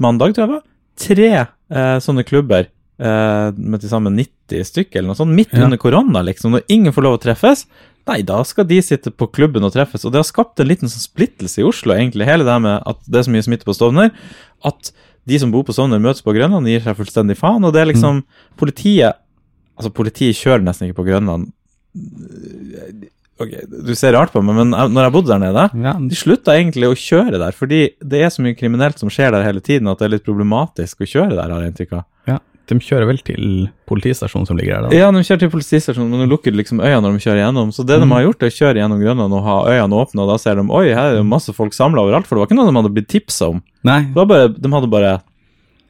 [0.03, 0.67] mandag tror jeg det var,
[1.01, 2.67] tre uh, sånne klubber
[3.01, 5.65] med til sammen 90 stykker eller noe sånt, midt Ja.
[5.65, 6.53] under korona, liksom.
[6.53, 7.65] Når ingen får lov å treffes,
[8.07, 10.05] nei, da skal de sitte på klubben og treffes.
[10.05, 12.99] Og det har skapt en liten sånn splittelse i Oslo, egentlig, hele det med at
[13.09, 14.11] det er så mye smitte på Stovner,
[14.65, 14.93] at
[15.27, 17.65] de som bor på Stovner, møtes på Grønland, gir seg fullstendig faen.
[17.65, 18.23] Og det er liksom
[18.59, 19.15] Politiet
[19.81, 21.53] Altså, politiet kjører nesten ikke på Grønland
[23.41, 26.53] Ok, du ser rart på meg, men når jeg bodde der nede Ja, De slutta
[26.59, 29.89] egentlig å kjøre der, fordi det er så mye kriminelt som skjer der hele tiden,
[29.89, 32.05] at det er litt problematisk å kjøre der, har jeg inntrykk av.
[32.71, 33.47] De kjører vel til
[33.91, 34.97] politistasjonen som ligger der, da.
[34.97, 37.73] Ja, de kjører til politistasjonen, men de lukker liksom øynene når de kjører gjennom.
[37.75, 38.13] Så det de Mm.
[38.15, 40.65] har gjort, er å kjøre gjennom Grønland og ha øynene åpne, og da ser de
[40.71, 42.95] oi, her er det masse folk samla overalt, for det var ikke noe de hadde
[42.95, 43.63] blitt tipsa om.
[43.85, 45.21] Nei, bare, de hadde bare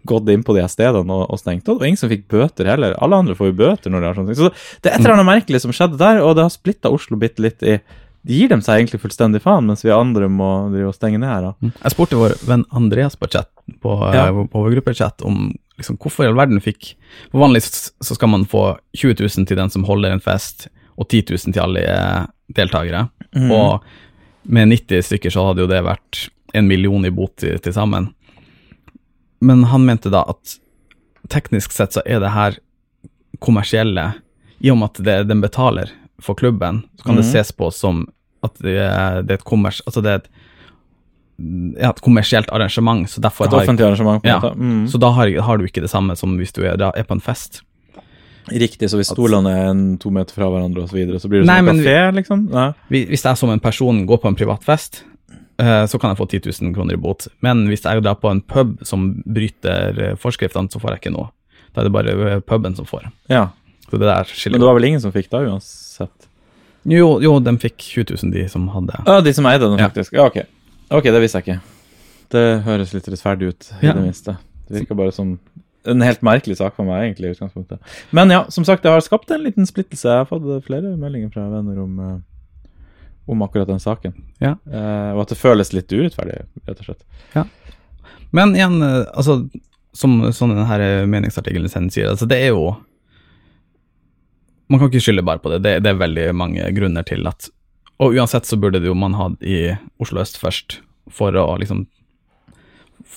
[0.07, 1.69] gått inn på de her stedene og, og stengt.
[1.69, 2.95] Og det var ingen som fikk bøter heller.
[3.05, 4.38] Alle andre får jo bøter når de har sånne ting.
[4.40, 7.19] Så det er et eller annet merkelig som skjedde der, og det har splitta Oslo
[7.21, 7.81] bitte litt i
[8.23, 11.25] De gir dem seg egentlig fullstendig faen, mens vi andre må drive og stenge ned
[11.29, 11.40] her.
[11.40, 11.53] da.
[11.64, 11.73] Mm.
[11.85, 13.49] Jeg spurte vår venn Andreas på, chat,
[13.81, 14.27] på, Ja.
[14.27, 16.93] eh, vår om liksom, hvorfor i all verden fikk
[17.33, 20.69] For vanlig så skal man få 20 000 til den som holder en fest,
[21.01, 23.07] og 10 000 til alle eh, deltakere.
[23.35, 23.51] Mm.
[23.51, 23.85] Og
[24.45, 28.11] med 90 stykker så hadde jo det vært en million i bot til, til sammen.
[29.40, 30.59] Men han mente da at
[31.33, 32.59] teknisk sett så er det her
[33.40, 34.11] kommersielle,
[34.61, 37.33] i og med at det den betaler for klubben, så kan det Mhm.
[37.33, 38.07] ses på som
[38.45, 38.77] at det
[39.27, 39.81] det er et kommers...
[39.87, 40.29] Altså det er et,
[41.81, 44.40] ja, et kommersielt arrangement, så Et offentlig arrangement, på en Ja.
[44.40, 44.57] måte.
[44.57, 44.87] Mm.
[44.88, 47.20] Så da har, har du ikke det samme som hvis du er, er på en
[47.20, 47.62] fest.
[48.50, 51.40] Riktig, så hvis stolene er en to meter fra hverandre og så videre, så blir
[51.42, 52.48] det Nei, som en men- kafé, liksom?
[52.50, 52.72] Nei.
[52.90, 55.05] Hvis jeg som en person går på en privat fest,
[55.59, 57.29] eh, så kan jeg få 10 000 kroner i bot.
[57.42, 61.12] Men hvis jeg drar på en pub som bryter eh, forskriftene, så får jeg ikke
[61.16, 61.29] noe.
[61.74, 63.11] Da er det bare eh, puben som får.
[63.29, 63.50] Ja.
[63.90, 66.26] Så det der skiller Men det var vel ingen som fikk da, uansett?
[66.87, 69.88] Jo, jo, de fikk 20 000, de som hadde Ja, de som eide den, Ja.
[69.90, 70.12] faktisk.
[70.12, 70.46] Ja, ok.
[70.90, 71.61] Ok, det visste jeg ikke.
[72.31, 73.92] Det høres litt rettferdig ut, i Ja.
[73.94, 74.37] det minste.
[74.68, 75.38] Det virker bare som
[75.87, 77.79] en helt merkelig sak for meg, egentlig, i utgangspunktet.
[78.12, 80.05] Men ja, som sagt, det har skapt en liten splittelse.
[80.11, 82.68] Jeg har fått flere meldinger fra venner om, eh,
[83.29, 84.12] om akkurat den saken.
[84.40, 84.57] Ja.
[84.70, 87.46] Eh, og at det føles litt urettferdig, rett og slett.
[88.33, 89.48] Men igjen, eh, altså,
[89.92, 92.76] som, som denne her meningsartikkelen sin sier, altså det er jo
[94.70, 95.62] Man kan ikke skylde bare på det.
[95.64, 95.83] det.
[95.83, 97.48] Det er veldig mange grunner til at
[98.01, 100.79] Og uansett så burde det jo man hatt i Oslo øst først,
[101.13, 101.85] for å liksom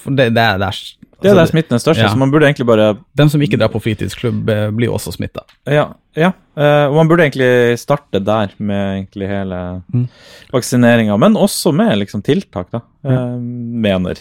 [0.04, 2.10] For det, det er der Det er altså, der smitten er størst, ja.
[2.12, 5.14] så man burde egentlig bare Dem som ikke drar på fritidsklubb, eh, blir jo også
[5.16, 5.46] smitta.
[5.70, 5.86] Ja.
[6.20, 6.34] ja.
[6.58, 9.62] eh, og man burde egentlig starte der med egentlig hele
[9.94, 10.08] Mm.
[10.52, 14.20] vaksineringa, men også med liksom tiltak, da, eh, mener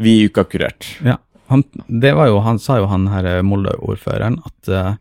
[0.00, 0.88] vi i Uka Kurert.
[1.04, 1.18] Ja.
[1.52, 4.98] Han, det var jo, han sa jo han her Molde-ordføreren at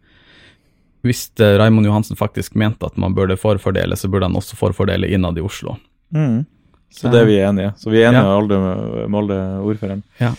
[1.03, 5.07] hvis eh, Raimond Johansen faktisk mente at man burde forfordele, så burde han også forfordele
[5.07, 5.77] innad i Oslo.
[6.13, 6.45] Mm.
[6.91, 7.73] Så det er vi enige.
[7.77, 8.39] Så vi er enige Ja.
[8.41, 10.03] med Molde- Molde-ordføreren.
[10.19, 10.31] Ja.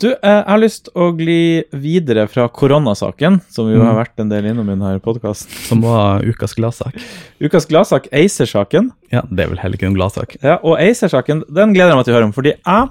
[0.00, 3.84] Du, eh, jeg har lyst å gli videre fra koronasaken, som jo Mm.
[3.86, 5.50] har vært en del innom i denne podkasten.
[5.68, 6.94] Som var ukas gladsak.
[7.40, 8.90] Ukas gladsak, ACER-saken.
[9.12, 10.36] Ja, det er vel heller ikke en gladsak.
[10.42, 12.88] Ja, og ACER-saken den gleder jeg meg til å høre om, fordi jeg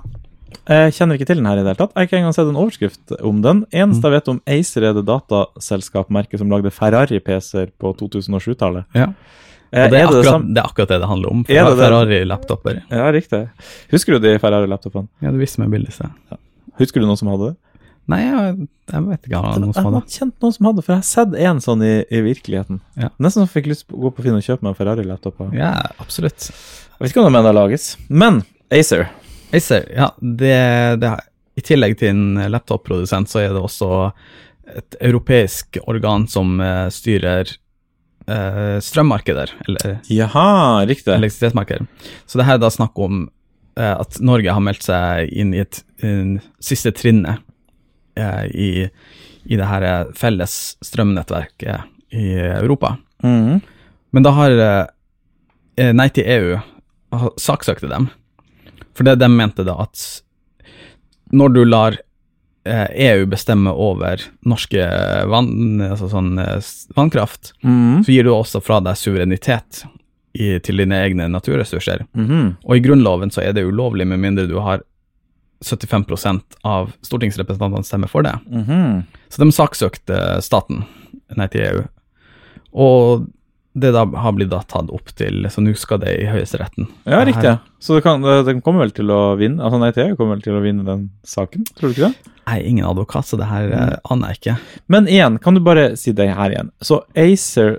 [0.69, 1.93] eh, kjenner ikke til den her i det hele tatt.
[1.95, 3.61] Jeg har ikke engang sett en overskrift om den.
[3.75, 8.85] Eneste jeg vet om ACER, er det dataselskapmerket som lagde Ferrari-PC-er på 2007-tallet.
[8.97, 9.09] Ja.
[9.71, 11.45] Eh, Og det er, er det akkurat, det, det er akkurat det det handler om.
[11.47, 11.71] Er?
[11.83, 12.83] Ferrari-laptoper.
[12.89, 13.41] Ja, riktig.
[13.93, 15.07] Husker du de Ferrari-laptopene?
[15.21, 15.93] Ja, du viste meg bildet.
[15.97, 16.09] så.
[16.79, 17.57] Husker du noen som hadde det?
[18.09, 18.53] Nei, jeg,
[18.89, 19.99] jeg vet ikke om noen som hadde.
[19.99, 20.15] hadde det.
[20.17, 22.79] kjent noen som hadde, for jeg har sett en sånn i, i virkeligheten.
[22.97, 23.11] Ja.
[23.21, 25.43] Nesten så jeg fikk lyst på å gå på Finn og kjøpe meg en Ferrari-laptop.
[25.53, 26.47] Ja, absolutt.
[26.49, 27.91] Jeg vet ikke om de ennå lages.
[28.09, 28.41] Men
[28.73, 29.05] Acer.
[29.53, 30.55] Acer, ja, det,
[31.01, 31.13] det
[31.57, 34.11] I tillegg til en laptopprodusent, så er det også
[34.77, 37.49] et europeisk organ som eh, styrer
[38.29, 41.13] eh, strømmarkeder, eller Jaha, riktig.
[41.15, 41.87] elektrisitetsmarkeder.
[42.29, 43.23] Så det her er da snakk om
[43.79, 47.41] eh, at Norge har meldt seg inn i et in, siste trinnet
[48.19, 48.69] eh, i,
[49.49, 52.95] i det her eh, felles strømnettverket i Europa.
[53.25, 53.59] Mm.
[54.13, 54.85] Men da har eh,
[55.95, 56.55] Nei til EU
[57.39, 58.09] saksøkte dem.
[58.99, 60.01] For det de mente da at
[61.31, 61.95] når du lar
[62.67, 64.83] eh, EU bestemme over norske
[65.31, 66.59] vann, altså sånn eh,
[66.97, 68.03] vannkraft, mm.
[68.03, 69.85] så gir du også fra deg suverenitet
[70.33, 72.03] i, til dine egne naturressurser.
[72.11, 72.57] Mhm.
[72.65, 74.83] Og i Grunnloven så er det ulovlig med mindre du har
[75.63, 78.35] 75% av stortingsrepresentantene stemmer for det.
[78.51, 79.03] Mhm.
[79.31, 80.83] Så de saksøkte staten,
[81.39, 81.87] nei til EU.
[82.75, 83.29] Og
[83.81, 86.87] det da har blitt da tatt opp til, så nå skal det i høyesteretten.
[87.09, 87.55] Ja, riktig.
[87.79, 90.43] Så det kan, det- den kommer vel til å vinne Altså Nei til kommer vel
[90.43, 92.31] til å vinne den saken, tror du ikke det?
[92.49, 93.99] Jeg er ingen advokat, så det her mm.
[94.11, 94.55] aner jeg ikke.
[94.87, 96.71] Men igjen, kan du bare si det her igjen.
[96.81, 97.77] Så Acer,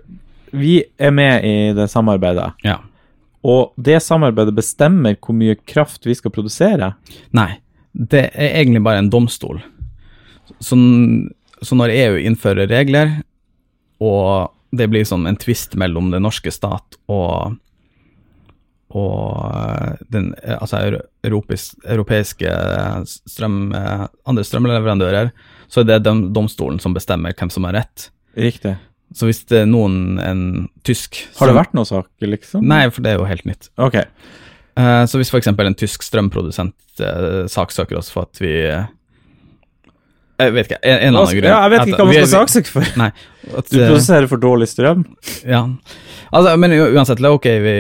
[0.52, 2.52] vi er med i det samarbeidet.
[2.66, 2.78] Ja.
[3.42, 6.92] Og det samarbeidet bestemmer hvor mye kraft vi skal produsere.
[7.36, 7.50] Nei,
[7.92, 9.58] det er egentlig bare en domstol.
[10.60, 10.78] Så,
[11.62, 13.18] så når EU innfører regler,
[14.00, 17.56] og det blir sånn en tvist mellom den norske stat og
[18.90, 21.04] og eh, den, eh, altså euro-
[21.87, 22.50] europeiske
[23.06, 25.30] strøm, eh, andre strømleverandører,
[25.70, 28.09] så er det dom, domstolen som bestemmer hvem som har rett.
[28.35, 28.76] Riktig.
[29.14, 30.42] Så hvis det er noen, en
[30.87, 32.66] tysk Har det vært noe sak, liksom?
[32.66, 33.70] Nei, for det er jo helt nytt.
[33.78, 33.96] Ok.
[34.74, 35.48] Så hvis f.eks.
[35.50, 37.02] en tysk strømprodusent
[37.50, 38.52] saksøker oss for at vi
[40.40, 41.50] Jeg vet ikke, en, en annen grunn.
[41.50, 42.88] Ja, jeg vet ikke hva man skal saksøke for.
[43.03, 43.11] Nei.
[43.61, 45.05] At, Du eh, produserer for dårlig strøm.
[45.46, 45.62] ja.
[46.33, 47.76] Altså, men uansett, ok, vi,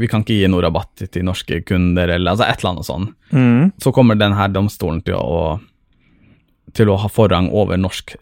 [0.00, 3.10] vi kan ikke gi noe rabatt til norske kunder, eller altså et eller annet sånt.
[3.36, 3.66] Mm.
[3.84, 5.58] Så kommer denne domstolen til å,
[6.72, 8.14] til å ha forrang over norsk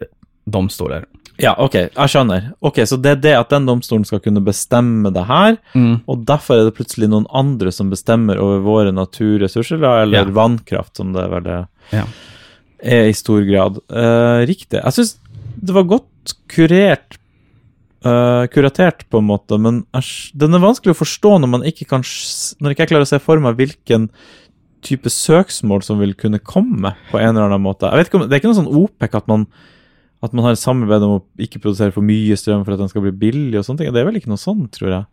[0.49, 1.07] domstoler.
[1.39, 2.49] Ja, ok, jeg skjønner.
[2.67, 6.01] Ok, Så det er det at den domstolen skal kunne bestemme det her, Mm.
[6.11, 10.25] og derfor er det plutselig noen andre som bestemmer over våre naturressurser, eller Ja.
[10.35, 11.61] vannkraft, som det vel det
[11.93, 12.05] Ja.
[12.83, 13.81] Er i stor grad.
[13.91, 14.81] uh, riktig.
[14.81, 15.17] Jeg syns
[15.59, 17.19] det var godt kurert
[18.07, 21.89] uh, kuratert, på en måte, men æsj, den er vanskelig å forstå når man ikke
[21.91, 24.09] kan Når ikke jeg klarer å se for meg hvilken
[24.87, 27.89] type søksmål som vil kunne komme, på en eller annen måte.
[27.91, 29.47] Jeg vet ikke om, Det er ikke noe sånn OPEC at man
[30.23, 32.91] At man har et samarbeid om å ikke produsere for mye strøm for at den
[32.91, 33.95] skal bli billig og sånne ting.
[33.95, 35.05] Det er vel ikke noe sånn, tror jeg.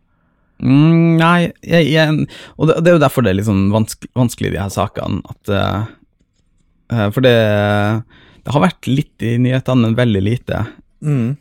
[0.66, 2.26] Mm, nei, jeg, jeg,
[2.56, 5.20] og det, det er jo derfor det er litt sånn vanskelig, vanskelig de her sakene.
[5.30, 5.92] At, uh,
[6.90, 7.36] for det,
[8.46, 10.64] det har vært litt i nyhetene, men veldig lite.
[11.06, 11.36] Mm.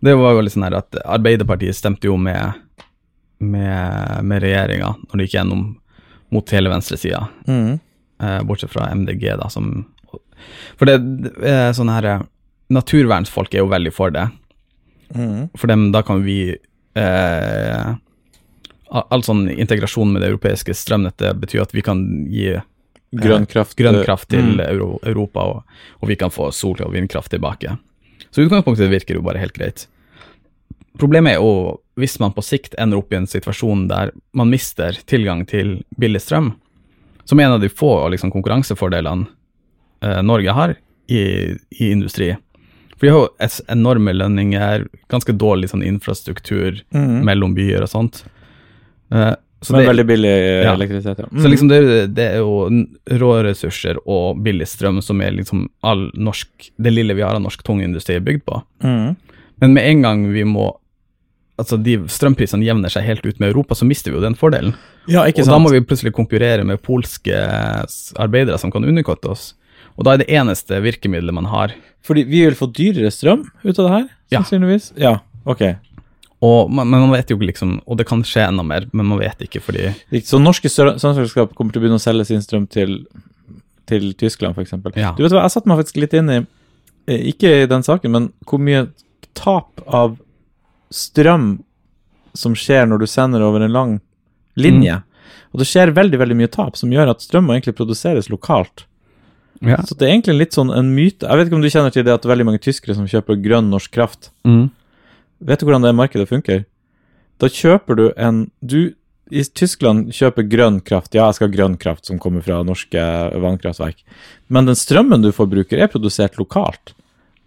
[0.00, 2.54] det var jo litt sånn her at Arbeiderpartiet stemte jo med,
[3.44, 5.64] med, med regjeringa når det gikk gjennom
[6.32, 7.78] mot hele venstresida, Mm.
[8.22, 9.86] eh, bortsett fra MDG, da, som
[10.78, 10.96] For det,
[11.42, 12.22] er sånn her eh,
[12.70, 14.26] Naturvernsfolk er jo veldig for det.
[15.16, 15.48] Mm.
[15.56, 16.52] For dem, da kan vi
[17.00, 17.94] eh,
[18.92, 22.58] all sånn integrasjon med det europeiske strømnettet betyr at vi kan gi
[23.16, 23.76] Grønn kraft.
[23.76, 24.60] grønn kraft til Mm.
[24.60, 25.62] Euro, Europa, og,
[26.02, 27.78] og vi kan få sol- og vindkraft tilbake.
[28.30, 29.86] Så utgangspunktet virker jo bare helt greit.
[30.98, 34.92] Problemet er jo hvis man på sikt ender opp i en situasjon der man mister
[35.06, 36.52] tilgang til billig strøm,
[37.24, 39.26] som er en av de få liksom, konkurransefordelene
[40.02, 40.76] eh, Norge har
[41.08, 41.22] i,
[41.70, 42.32] i industri.
[42.98, 47.22] For vi har jo enorme lønninger, ganske dårlig sånn infrastruktur Mm.
[47.24, 48.24] mellom byer og sånt.
[49.12, 50.72] Eh, så Men det- veldig billig eh, Ja.
[50.74, 51.26] elektrisitet, ja.
[51.32, 51.42] Mm.
[51.42, 52.68] så liksom det, det er jo
[53.10, 57.62] råressurser og billig strøm som er liksom all norsk Det lille vi har av norsk
[57.66, 58.62] tungindustri er bygd på.
[58.84, 59.16] Mm.
[59.60, 60.76] Men med en gang vi må
[61.58, 64.76] Altså de strømprisene jevner seg helt ut med Europa, så mister vi jo den fordelen.
[65.08, 65.48] Ja, ikke sant?
[65.48, 67.34] og da må vi plutselig konkurrere med polske
[68.14, 69.54] arbeidere som kan underkutte oss.
[69.98, 71.74] Og da er det eneste virkemidlet man har.
[72.06, 74.92] Fordi vi vil få dyrere strøm ut av det her, sannsynligvis?
[74.96, 75.10] Ja.
[75.10, 75.18] Ja.
[75.50, 75.64] ok.
[76.44, 79.40] Og men man vet jo liksom Og det kan skje enda mer, men man vet
[79.42, 79.88] ikke fordi
[80.22, 83.00] Så norske strø- strømselskap kommer til å begynne å selge sin strøm til,
[83.90, 84.76] til Tyskland, f.eks.
[84.94, 85.14] Ja.
[85.18, 86.38] Du vet hva, jeg satte meg faktisk litt inn i,
[87.10, 88.86] eh, ikke i den saken, men hvor mye
[89.34, 90.16] tap av
[90.94, 91.58] strøm
[92.38, 93.96] som skjer når du sender over en lang
[94.58, 95.00] linje.
[95.52, 98.84] Og det skjer veldig veldig mye tap, som gjør at strøm må egentlig produseres lokalt.
[99.64, 99.80] Ja.
[99.82, 101.26] Så det er egentlig litt sånn en myte.
[101.26, 103.70] Jeg vet ikke om du kjenner til det at veldig mange tyskere som kjøper grønn
[103.72, 104.30] norsk kraft.
[104.46, 104.68] Mm.
[105.40, 106.64] Vet du hvordan det markedet funker?
[107.38, 108.94] Da kjøper du en Du
[109.30, 111.12] i Tyskland kjøper grønn kraft.
[111.14, 113.02] Ja, jeg skal ha grønn kraft som kommer fra norske
[113.36, 114.00] vannkraftverk.
[114.48, 116.94] Men den strømmen du forbruker, er produsert lokalt.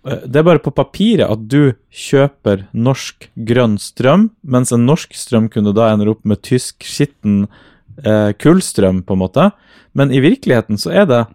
[0.06, 5.14] Eh, Det er bare på papiret at du kjøper norsk grønn strøm, mens en norsk
[5.14, 7.48] strømkunde da ender opp med tysk skitten
[8.06, 9.52] eh, kullstrøm, på en måte.
[9.94, 11.26] Men i virkeligheten så er det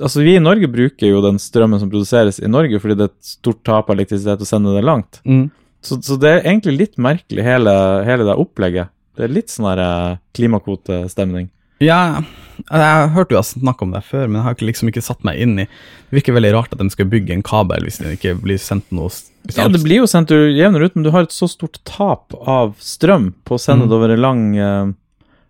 [0.00, 3.12] Altså, vi i Norge bruker jo den strømmen som produseres i Norge, fordi det er
[3.12, 5.20] et stort tap av elektrisitet å sende det langt.
[5.28, 5.50] Mm.
[5.82, 7.72] Så, så det er egentlig litt merkelig, hele,
[8.06, 8.92] hele det opplegget.
[9.18, 11.50] Det er litt sånn her eh, klimakvotestemning.
[11.82, 12.22] Ja,
[12.70, 15.40] jeg hørte jo jeg snakket om det før, men jeg har liksom ikke satt meg
[15.42, 18.36] inn i Det virker veldig rart at de skal bygge en kabel hvis det ikke
[18.38, 19.10] blir sendt noe
[19.56, 22.76] Ja, det blir jo sendt jevnere ut, men du har et så stort tap av
[22.78, 23.90] strøm på å sende Mm.
[23.90, 24.92] det over en lang eh,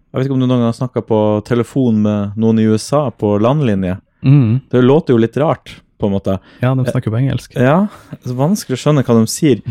[0.08, 3.10] Jeg vet ikke om du noen gang har snakka på telefon med noen i USA
[3.10, 3.98] på landlinje.
[4.24, 4.60] Mm.
[4.70, 6.38] Det låter jo litt rart, på en måte.
[6.62, 7.52] Ja, de snakker jo på engelsk.
[7.54, 9.62] Ja, det er vanskelig å skjønne hva de sier.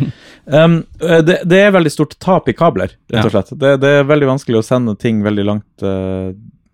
[0.52, 3.34] Um, det, det er veldig stort tap i kabler, rett og Ja.
[3.36, 3.52] slett.
[3.62, 6.32] Det, det er veldig vanskelig å sende ting veldig langt uh,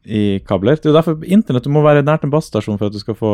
[0.08, 0.78] i kabler.
[0.80, 3.18] Det er jo derfor internett du må være nært en basestasjon for at du skal
[3.20, 3.32] få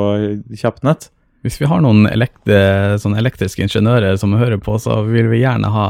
[0.58, 1.06] kjapt nett.
[1.46, 2.58] Hvis vi har noen elektri
[3.04, 5.86] sånne elektriske ingeniører som hører på, så vil vi gjerne ha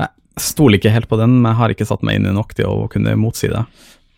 [0.00, 0.08] Jeg
[0.40, 2.70] stoler ikke helt på den, men jeg har ikke satt meg inn i nok til
[2.72, 3.62] å kunne motsi det.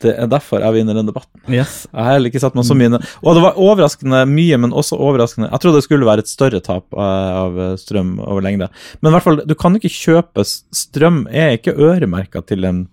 [0.05, 1.41] Det er derfor jeg vinner den debatten.
[1.49, 1.87] Yes.
[1.91, 4.99] Jeg har heller ikke satt meg så mye Og det var overraskende mye, men også
[5.01, 8.69] overraskende Jeg trodde det skulle være et større tap eh, av strøm over lengde.
[9.01, 12.85] Men i hvert fall, du kan ikke kjøpe Strøm er ikke øremerka til en,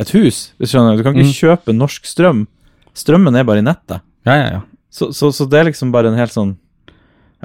[0.00, 0.46] et hus.
[0.58, 0.96] Du skjønner.
[0.98, 1.38] Du kan ikke Mm.
[1.38, 2.46] kjøpe norsk strøm.
[2.94, 4.00] Strømmen er bare i nettet.
[4.26, 4.60] Ja, ja, ja.
[4.90, 6.56] Så, så, så det er liksom bare en helt sånn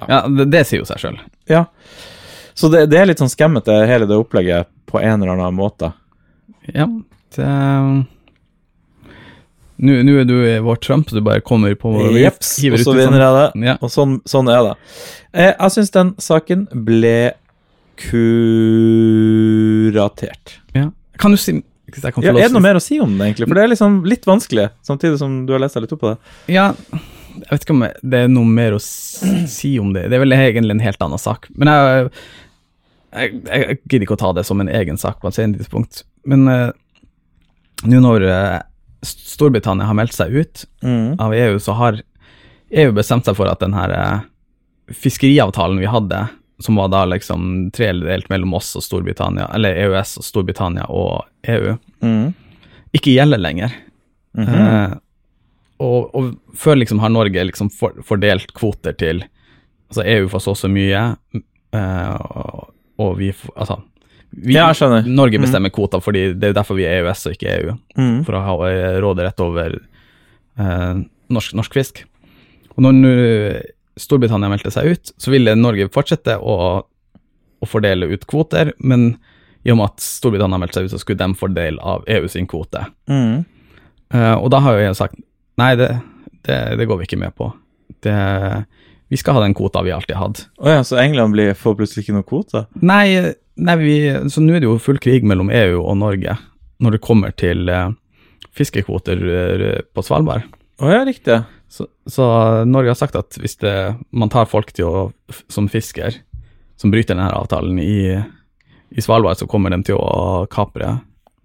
[0.07, 1.17] ja det, det sier jo seg sjøl.
[1.51, 1.65] Ja.
[2.55, 5.89] Så det, det er litt sånn skemmete, hele det opplegget, på en eller annen måte.
[6.71, 6.85] Ja,
[7.35, 7.49] det
[9.79, 12.43] Nå nå er du vår Trump, du bare kommer på hiver og
[12.83, 13.47] så vinner jeg det.
[13.69, 13.75] Ja.
[13.79, 14.75] Og sånn, sånn er det.
[15.31, 17.31] Eh, jeg syns den saken ble
[17.99, 19.35] kuratert.
[20.75, 20.85] Ja.
[21.19, 21.63] Kan du si Ja,
[22.21, 23.47] er det noe mer å si om det, egentlig?
[23.49, 26.11] For det er liksom litt vanskelig, samtidig som du har lest deg litt opp på
[26.11, 26.19] det.
[26.53, 26.67] Ja,
[27.39, 30.03] jeg vet ikke om det er noe mer å si om det.
[30.11, 31.47] Det er vel egentlig en helt annen sak.
[31.55, 32.11] Men jeg,
[33.13, 35.93] jeg, jeg gidder ikke å ta det som en egen sak på et senere tidspunkt.
[36.29, 36.69] Men uh,
[37.89, 38.59] nå når eh,
[39.05, 40.65] Storbritannia har meldt seg ut
[41.19, 42.01] av EU, så har
[42.69, 44.19] EU bestemt seg for at den her eh,
[44.93, 46.27] fiskeriavtalen vi hadde,
[46.59, 51.77] som var da liksom tredelt mellom oss og Storbritannia, eller EØS og Storbritannia og EU,
[52.01, 52.33] Mm.
[52.93, 53.73] ikke gjelder lenger.
[54.37, 54.55] Mhm.
[54.55, 54.97] Eh,
[55.79, 59.23] og, og før liksom har Norge liksom for, fordelt kvoter til
[59.89, 60.99] Altså EU får så og så mye,
[61.73, 62.67] eh, og,
[63.01, 63.79] og vi Altså
[64.29, 65.07] vi, Ja, jeg skjønner.
[65.09, 67.75] Norge bestemmer kvoter, fordi det er derfor vi er EØS og ikke EU.
[67.97, 68.19] Mm.
[68.27, 71.01] For å ha eh, råderett over eh,
[71.33, 72.03] norsk, norsk fisk.
[72.75, 73.13] Og når nå
[73.99, 76.55] Storbritannia meldte seg ut, så ville Norge fortsette å,
[77.59, 79.11] å fordele ut kvoter, men
[79.67, 82.29] i og med at Storbritannia meldte seg ut, så skulle de få del av EU
[82.31, 82.85] sin kvote.
[83.11, 83.41] Mm.
[84.13, 85.19] Eh, og da har jo jeg sagt
[85.59, 85.89] nei, det,
[86.47, 87.49] det, det går vi ikke med på.
[88.05, 88.15] Det,
[89.09, 90.43] vi skal ha den kvota vi alltid har hatt.
[90.61, 92.65] Å ja, så England blir, får plutselig ikke noe kvote?
[92.85, 93.95] Nei, nei vi,
[94.29, 96.37] så nå er det jo full krig mellom EU og Norge
[96.79, 97.89] når det kommer til uh,
[98.55, 100.45] fiskekvoter eh, på Svalbard.
[100.79, 101.41] Å ja, riktig.
[101.69, 102.25] Så, så
[102.69, 103.73] Norge har sagt at hvis det,
[104.15, 105.01] man tar folk til å,
[105.51, 106.21] som fisker,
[106.79, 110.99] som bryter denne avtalen i, i Svalbard, så kommer de til å kapre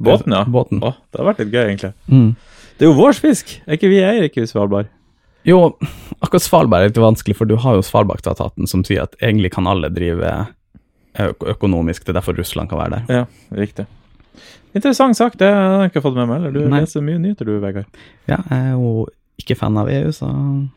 [0.05, 0.43] Båten, ja.
[0.51, 0.81] Båten.
[0.83, 1.93] Å, det har vært litt gøy, egentlig.
[2.11, 2.31] Mm.
[2.75, 3.53] Det er jo vår fisk.
[3.62, 4.91] Er ikke vi eier ikke Svalbard?
[5.45, 5.59] Jo,
[6.24, 9.66] akkurat Svalbard er litt vanskelig, for du har jo Svalbardtraktaten som sier at egentlig kan
[9.68, 10.30] alle drive
[11.20, 13.18] ø- økonomisk, det er derfor Russland kan være der.
[13.20, 13.84] Ja, riktig.
[14.74, 16.55] Interessant sak, det har jeg ikke fått med meg heller.
[16.57, 16.80] Du Nei.
[16.82, 17.86] leser mye nyheter du, Vegard.
[18.26, 19.05] Ja, jeg er jo
[19.38, 20.30] ikke fan av EU, så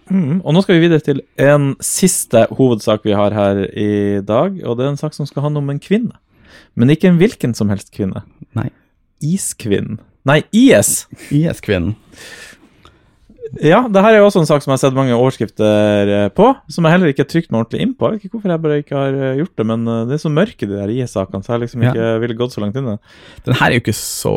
[0.10, 0.42] Mm.
[0.44, 4.78] Og nå skal vi videre til en siste hovedsak vi har her i dag, og
[4.78, 6.14] det er en sak som skal handle om en kvinne.
[6.76, 8.24] Men ikke en hvilken som helst kvinne.
[8.56, 8.70] Nei.
[9.24, 10.00] Iskvinnen.
[10.28, 11.08] Nei, IS!
[11.32, 11.96] IS-kvinnen.
[13.64, 16.30] Ja, det her er jo også en sak som jeg har sett mange overskrifter eh,
[16.36, 18.10] på, som jeg heller ikke har trykt meg ordentlig inn på.
[18.10, 20.24] Jeg vet ikke hvorfor jeg bare ikke har eh, gjort det, men eh, det er
[20.24, 21.92] så mørke de der IS-sakene, så jeg liksom liksom Ja.
[21.94, 23.00] ikke ville gått så langt inn i det.
[23.46, 24.34] Den her er jo ikke så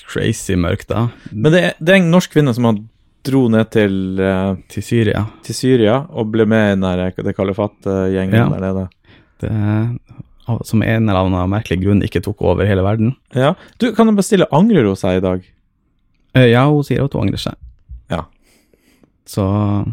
[0.00, 2.78] crazy mørk, da, Men det er, det er en norsk kvinne som har
[3.26, 5.26] dro ned til, uh, til Syria.
[5.44, 8.48] til Syria og ble med i den der, det kalifat-gjengen Ja.
[8.48, 8.88] der nede.
[9.40, 9.50] Det,
[10.64, 13.16] som en eller annen merkelig grunn ikke tok over hele verden.
[13.34, 13.54] Ja.
[13.78, 15.44] Du, kan du bestille angrer hun seg i dag?
[16.34, 17.54] Ja, hun sier at hun angrer seg.
[19.30, 19.34] Ja.
[19.34, 19.92] Så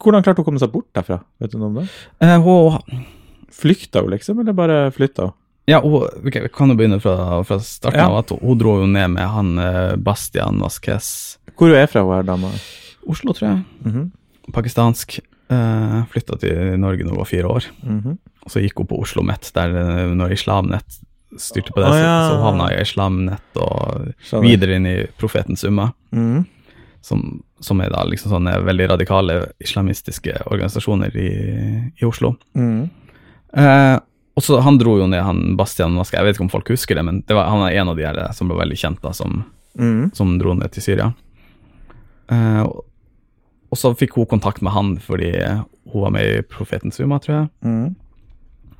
[0.00, 1.18] Hvordan klarte hun å komme seg bort derfra?
[1.42, 1.88] Vet du noe om det?
[2.24, 3.04] eh, hun
[3.52, 5.34] Flykta hun, liksom, eller bare flytta hun?
[5.68, 8.06] Ja, hun, kan vi kan jo begynne fra, fra starten Ja.
[8.08, 8.18] av.
[8.24, 11.36] at Hun, hun dro jo ned med han eh, Bastian Vasquez.
[11.56, 12.48] Hvor hun er fra, hun her dama?
[13.06, 13.64] Oslo, tror jeg.
[13.84, 14.10] Mhm,
[14.52, 15.18] Pakistansk.
[15.50, 17.64] Uh, Flytta til Norge når hun var fire år.
[17.82, 18.18] mhm.
[18.46, 21.00] Og så gikk hun på Oslo Met, der eh, når Islamnett
[21.38, 22.14] styrte på det, oh, så, ja.
[22.30, 26.46] så hun havna i Islamnett og videre inn i Profetens Umma, Mhm.
[27.00, 31.30] Som, som er da liksom sånne veldig radikale islamistiske organisasjoner i,
[31.96, 32.34] i Oslo.
[32.54, 32.90] Mm.
[33.56, 33.96] Eh,
[34.38, 36.96] og så Han dro jo ned, han Bastian Maske, jeg vet ikke om folk husker
[36.96, 39.12] det, men det var, han er en av de her som ble veldig kjent, da,
[39.16, 39.42] som,
[39.76, 40.12] mm.
[40.16, 41.10] som dro ned til Syria.
[42.30, 42.84] Eh, og,
[43.70, 45.32] og så fikk hun kontakt med han fordi
[45.90, 47.50] hun var med i Profetens Suma, tror jeg.
[47.66, 47.96] Mm.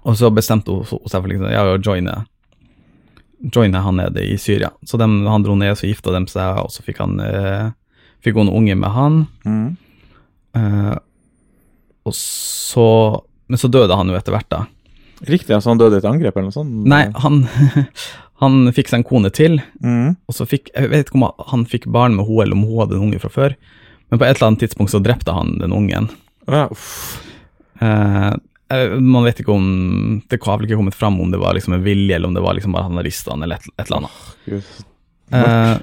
[0.08, 2.16] Og så bestemte hun seg for liksom, ja, å joine,
[3.52, 4.72] joine han nede i Syria.
[4.86, 7.70] Så dem, han dro ned, så gifta de seg, og så fikk, han, eh,
[8.24, 9.20] fikk hun unge med han.
[9.44, 9.76] Mm.
[10.56, 10.96] Eh,
[12.08, 12.86] og så
[13.50, 14.64] Men så døde han jo etter hvert, da.
[15.26, 16.86] Riktig, altså han døde i et angrep eller noe sånt?
[16.88, 17.42] Nei, han,
[18.42, 20.14] han fikk seg en kone til, Mm.
[20.28, 22.78] og så fikk Jeg vet ikke om han fikk barn med henne, eller om hun
[22.84, 23.56] hadde en unge fra før,
[24.10, 26.08] men på et eller annet tidspunkt så drepte han den ungen.
[26.48, 27.20] Ja, uff.
[27.80, 28.32] Eh,
[29.02, 31.82] man vet ikke om Det har vel ikke kommet fram om det var liksom en
[31.84, 34.18] vilje, eller om det var liksom bare han rista han, eller et, et eller annet.
[34.46, 34.72] Gud.
[35.32, 35.76] Eh,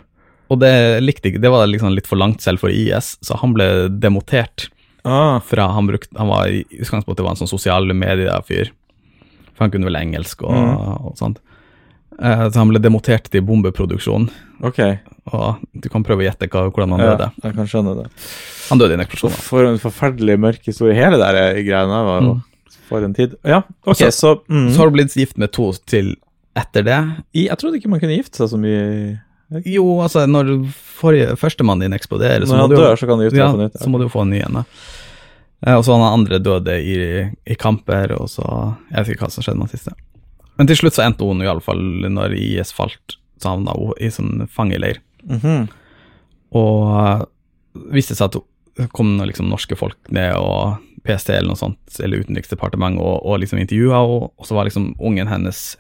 [0.49, 0.71] og det
[1.03, 4.69] likte ikke Det var liksom litt for langt selv for IS, så han ble demotert
[5.07, 8.71] Ah, fra Han, brukte, han var i utgangspunktet var en sånn sosiale medier-fyr,
[9.55, 11.05] for han kunne vel engelsk og, mm.
[11.07, 11.37] og sånt.
[12.19, 14.25] Uh, så han ble demotert til bombeproduksjon,
[14.67, 14.79] ok.
[15.31, 17.29] og du kan prøve å gjette hva, hvordan han Ja, døde.
[17.45, 18.07] jeg kan skjønne det.
[18.69, 19.31] Han døde i en eksplosjon.
[19.47, 20.95] For en forferdelig mørk historie.
[20.97, 22.41] Hele det greiene var jo Mm.
[22.89, 23.35] for en tid.
[23.45, 24.71] Ja, ok, Så- så, mm.
[24.73, 26.15] Så har du blitt gift med to til
[26.55, 26.99] etter det.
[27.33, 29.21] I- Jeg trodde ikke man kunne gifte seg så mye
[29.63, 30.49] Jo, altså, når
[31.39, 33.77] førstemannen din eksploderer, så Når må han du dør, så kan du ja, nytt.
[33.79, 34.59] så må du få en ny en.
[35.65, 36.97] Eh, og så han andre døde i,
[37.47, 38.43] i kamper, og så
[38.91, 39.95] Jeg vet ikke hva som skjedde med den siste.
[40.57, 41.79] Men til slutt så endte hun i alle fall,
[42.11, 44.99] når IS falt, så havna hun i sånn fangeleir.
[45.29, 45.67] Mhm.
[46.57, 47.23] Og uh,
[47.93, 48.37] viste seg at
[48.77, 50.77] det kom liksom norske folk ned, og
[51.07, 54.91] PST eller noe sånt, eller Utenriksdepartementet, og, og liksom intervjua henne, og så var liksom
[54.99, 55.77] ungen hennes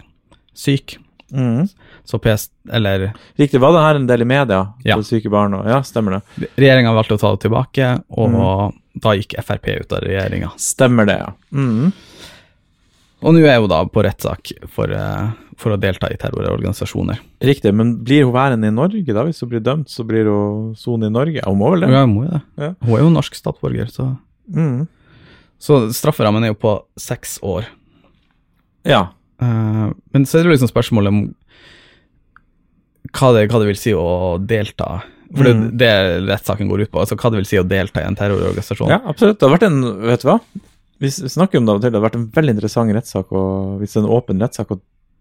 [0.57, 0.97] syk.
[1.33, 1.67] Mhm.
[2.07, 4.61] Så PS, eller Riktig, var det her en del i media?
[4.87, 4.95] Ja.
[4.95, 6.47] For syke barn og Ja, stemmer det.
[6.55, 8.77] Regjeringa valgte å ta det tilbake, og Mm.
[9.03, 10.53] da gikk Frp ut av regjeringa.
[10.57, 11.33] Stemmer det, ja.
[11.51, 11.91] Mm.
[13.25, 17.19] Og nå er hun da på rettssak for, eh, for å delta i terrororganisasjoner.
[17.41, 19.23] Riktig, men blir hun værende i Norge da?
[19.25, 21.41] Hvis hun blir dømt, så blir hun sone i Norge?
[21.43, 21.89] Hun må vel det?
[21.89, 22.41] Ja, hun må jo det.
[22.57, 22.73] Ja.
[22.85, 24.17] Hun er jo norsk statsborger, så
[24.53, 24.87] mm.
[25.59, 27.65] Så strafferammen er jo på seks år.
[28.85, 29.07] Ja.
[29.41, 31.35] Eh, men så er det liksom spørsmålet om
[33.13, 35.03] hva det, hva det vil si å delta.
[35.35, 35.77] For det Mm.
[35.77, 35.91] det
[36.29, 36.99] rettssaken går ut på.
[37.03, 38.87] altså Hva det vil si å delta i en terrororganisasjon.
[38.89, 39.39] ja, absolutt.
[39.39, 40.39] Det har vært en Vet du hva?
[40.99, 41.91] Vi snakker om det av og til.
[41.91, 44.79] Det har vært en veldig interessant rettssak, og hvis det er en åpen rettssak, og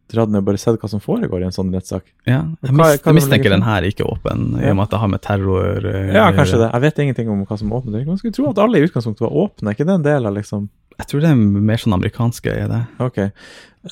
[0.09, 2.03] dratt ned og bare sett hva som foregår i en sånn rettssak.
[2.24, 5.01] Ja, jeg, Hva- jeg mistenker den her er ikke åpen, i og med at det
[5.01, 6.70] har med terror eh, Ja, kanskje det.
[6.72, 8.07] Jeg vet ingenting om hva som er åpent.
[8.07, 9.68] Man skulle tro at alle i utgangspunktet var åpne.
[9.68, 10.68] Er ikke det en del av liksom
[10.99, 12.87] Jeg tror det er mer sånn amerikansk greie, det.
[13.01, 13.18] Ok.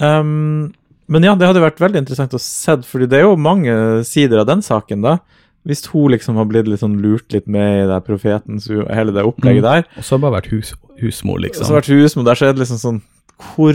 [0.01, 0.72] Um,
[1.09, 3.72] men ja, det hadde vært veldig interessant å se, fordi det er jo mange
[4.09, 5.18] sider av den saken, da.
[5.64, 9.24] Hvis hun liksom har blitt litt sånn lurt litt med i det profetens hele det
[9.24, 9.70] opplegget Mm.
[9.70, 9.84] der.
[9.96, 11.64] Og så har bare vært hus, husmor, Og liksom.
[11.64, 13.02] så har vært husmor der, så er det liksom sånn
[13.40, 13.72] Hvor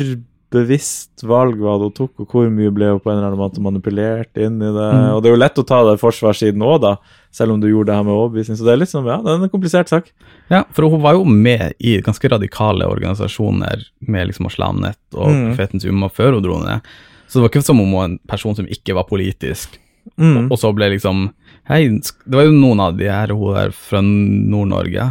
[0.51, 3.41] bevisst valg var det hun tok, og hvor mye ble hun på en eller annen
[3.41, 4.88] måte manipulert inn i det?
[4.97, 5.09] Mm.
[5.15, 6.95] Og det er jo lett å ta det forsvarssiden òg, da,
[7.32, 8.57] selv om du gjorde det her med overbevisning.
[8.57, 10.09] Så det er litt sånn, ja, det er en komplisert sak.
[10.49, 15.53] Ja, for hun var jo med i ganske radikale organisasjoner med liksom Aslanet og Mm.
[15.53, 16.82] Profetens Umma før hun dro ned.
[17.30, 19.77] Så det var ikke som om hun var en person som ikke var politisk,
[20.17, 20.47] Mm.
[20.49, 21.27] og så ble liksom
[21.69, 25.03] Hei, det var jo noen av de her, hun der fra Nord-Norge,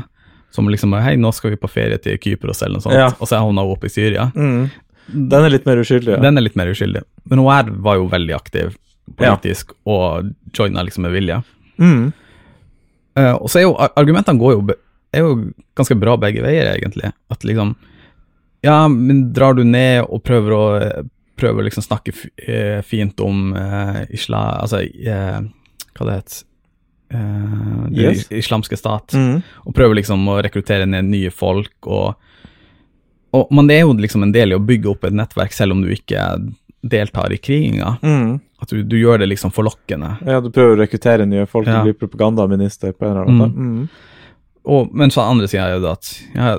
[0.50, 3.06] som liksom Hei, nå skal vi på ferie til Kypros eller noe sånt, Ja.
[3.20, 4.32] og så er hun oppe i Syria.
[4.34, 4.70] Mm.
[5.28, 6.20] Den er litt mer uskyldig, ja.
[6.20, 7.02] Den er litt mer uskyldig.
[7.30, 8.74] Men hun her var jo veldig aktiv
[9.16, 11.38] politisk og joina liksom med vilje.
[11.78, 12.12] Mm.
[13.16, 14.76] Uh, og så er jo argumentene går jo,
[15.14, 17.12] er jo ganske bra begge veier, egentlig.
[17.30, 17.76] At liksom
[18.64, 20.62] Ja, men drar du ned og prøver å
[21.38, 25.40] prøver å liksom snakke eh, fint om uh, islam Altså uh,
[25.98, 26.44] hva det heter
[27.14, 28.26] uh, Yes.
[28.30, 29.14] islamske stat.
[29.16, 29.40] Mm.
[29.64, 32.14] Og prøver liksom å rekruttere ned nye folk og
[33.30, 35.74] og, Men det er jo liksom en del i å bygge opp et nettverk, selv
[35.74, 36.22] om du ikke
[36.80, 37.98] deltar i kriginga.
[38.00, 38.38] Mm.
[38.62, 40.14] At du, du gjør det liksom forlokkende.
[40.24, 41.82] Ja, du prøver å rekruttere nye folk til Ja.
[41.82, 43.66] å bli propagandaminister på en eller annen måte.
[43.66, 44.14] Mm.
[44.64, 46.54] Og, men så andre sida er jo det at ja,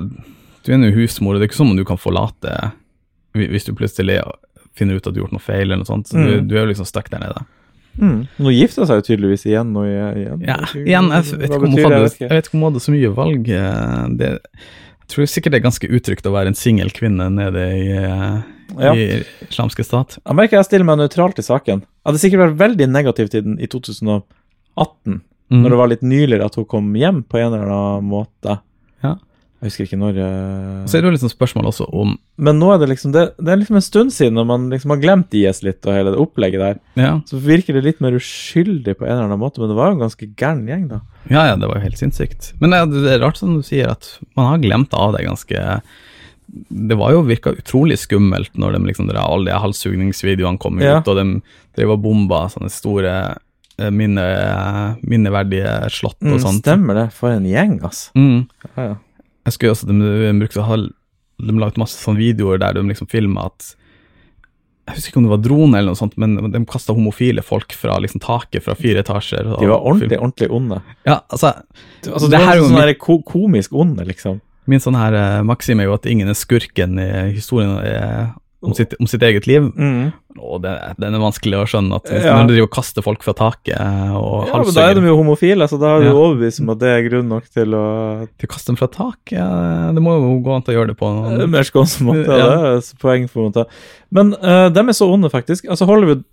[0.65, 2.53] du er nå husmor, og det er ikke som om du kan forlate
[3.33, 4.19] hvis du plutselig
[4.79, 6.07] finner ut at du har gjort noe feil, eller noe sånt.
[6.09, 6.47] Så du, Mm.
[6.49, 7.45] du er jo liksom stuck der nede.
[7.99, 8.27] Mm.
[8.39, 10.43] Nå gifter seg jo tydeligvis igjen og igjen.
[10.47, 13.49] Ja, igjen, jeg vet ikke om hun hadde, så mye valg.
[13.49, 17.65] eh, Det, jeg tror sikkert det er ganske utrygt å være en singel kvinne nede
[17.75, 18.41] i, eh,
[18.79, 18.93] Ja.
[18.93, 20.17] i islamske stat.
[20.25, 21.81] Jeg merker jeg stiller meg nøytralt til saken.
[21.81, 25.21] Jeg hadde sikkert vært veldig negativ til den i 2018,
[25.51, 25.63] Mm.
[25.63, 28.59] når det var litt nyligere at hun kom hjem på en eller annen måte.
[29.03, 29.15] Ja.
[29.59, 30.85] Jeg husker ikke når uh...
[30.87, 33.51] Så er det jo sånn spørsmål også om Men nå er det liksom det, det
[33.51, 36.19] er liksom en stund siden, når man liksom har glemt IS litt og hele det
[36.23, 36.77] opplegget der.
[36.95, 39.91] Ja, Så virker det litt mer uskyldig på en eller annen måte, men det var
[39.91, 41.01] jo en ganske gæren gjeng, da.
[41.27, 42.53] ja, ja det var jo helt sinnssykt.
[42.63, 44.07] Men det, det er rart som du sier, at
[44.39, 45.65] man har glemt av det ganske
[46.79, 50.87] Det var jo virka utrolig skummelt når de liksom, der, alle de halshugningsvideoene kom ut,
[50.87, 51.01] Ja.
[51.03, 51.27] og de
[51.77, 53.11] drev og bomba sånne store
[53.77, 54.23] eh, minne,
[55.03, 56.63] minneverdige slott og Mm, sånt.
[56.63, 57.05] stemmer det.
[57.13, 58.09] For en gjeng, altså.
[58.15, 58.47] Mm.
[58.77, 58.95] Ja, ja.
[59.49, 60.77] Jeg skulle også, de, brukte å ha
[61.39, 63.71] De lagde masse sånne videoer der de liksom filma at
[64.89, 67.73] Jeg husker ikke om det var drone eller noe sånt, men de kasta homofile folk
[67.77, 69.45] fra liksom taket fra fire etasjer.
[69.61, 70.79] De var ordentlig, film- ordentlig onde.
[71.05, 71.51] Ja, altså,
[72.07, 74.39] Altså, Det det her er sånn ko komisk onde, liksom.
[74.65, 78.73] min sånn her uh, maksim er jo at ingen er skurken i historien eh, om,
[78.75, 79.69] sitt, om sitt eget liv.
[79.71, 80.11] Mm.
[80.39, 82.35] Og det, den er vanskelig å skjønne at hvis Ja.
[82.41, 85.67] de driver og kaster folk fra taket og Ja, men da er de jo homofile,
[85.71, 86.13] så da er du Ja.
[86.13, 89.37] overbevist om at det er grunn nok til å Til å kaste dem fra taket,
[89.39, 92.27] ja, det må jo gå an til å gjøre det på noen mer skånsom måte.
[92.27, 92.75] Ja.
[92.75, 93.65] Det er poeng, på en måte.
[94.11, 95.65] Men uh, de er så onde, faktisk.
[95.69, 96.23] Altså, Hollywood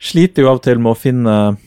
[0.00, 1.58] sliter jo av og til med å finne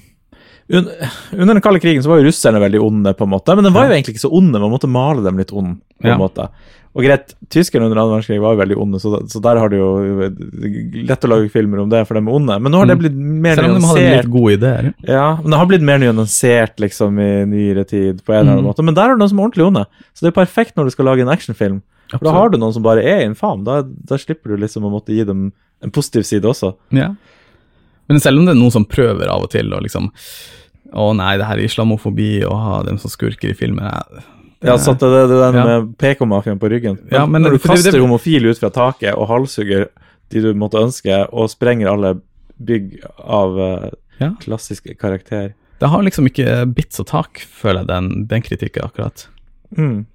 [0.71, 0.87] un
[1.33, 3.55] Under den kalde krigen så var jo russerne veldig onde, på en måte.
[3.55, 6.07] Men de var jo egentlig ikke så onde, man måtte male dem litt onde, på
[6.07, 6.47] en måte.
[6.93, 9.77] Og greit, tyskerne under annen verdenskrig var jo veldig onde, så, så der har du
[9.77, 9.89] jo
[11.07, 12.57] lett å lage filmer om det, for de er onde.
[12.59, 13.03] Men nå har det Mm.
[13.05, 13.63] blitt mer nyansert.
[13.63, 14.89] Selv om de hadde litt gode ideer.
[15.07, 18.65] Ja, men det har blitt mer nyansert liksom i nyere tid, på en eller annen
[18.65, 18.69] Mm.
[18.73, 18.83] måte.
[18.83, 19.85] Men der er det noen som er ordentlig onde.
[20.13, 21.81] Så det er perfekt når du skal lage en actionfilm.
[22.11, 23.63] For da har du noen som bare er infam.
[23.63, 26.75] Da, da slipper du liksom å måtte gi dem en positiv side også.
[26.91, 27.13] Ja.
[28.09, 30.11] Men selv om det er noen som prøver av og til å liksom
[30.93, 34.23] Å nei, det her er islamofobi og ha dem som skurker i filmer jeg-
[34.63, 35.65] Ja, satt det, det, den Ja.
[35.65, 36.99] med PK-mafiaen på ryggen.
[37.03, 39.87] Men, Ja, men når du kaster det- homofile ut fra taket og halshugger
[40.29, 42.21] de du måtte ønske, og sprenger alle
[42.63, 43.89] bygg av uh,
[44.19, 44.35] Ja.
[44.39, 49.27] klassisk karakter Det har liksom ikke bitt så tak, føler jeg, den, den kritikken akkurat.
[49.75, 50.05] mm.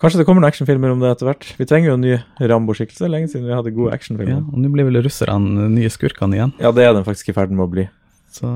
[0.00, 1.44] Kanskje det kommer noen actionfilmer om det etter hvert.
[1.58, 3.04] Vi trenger jo en ny Rambo-skikkelse.
[3.12, 4.32] Lenge siden vi hadde gode actionfilmer.
[4.32, 7.34] Ja, og nå blir vel russerne nye skurkene igjen, Ja, det er den faktisk i
[7.36, 7.84] ferd med å bli.
[8.32, 8.48] så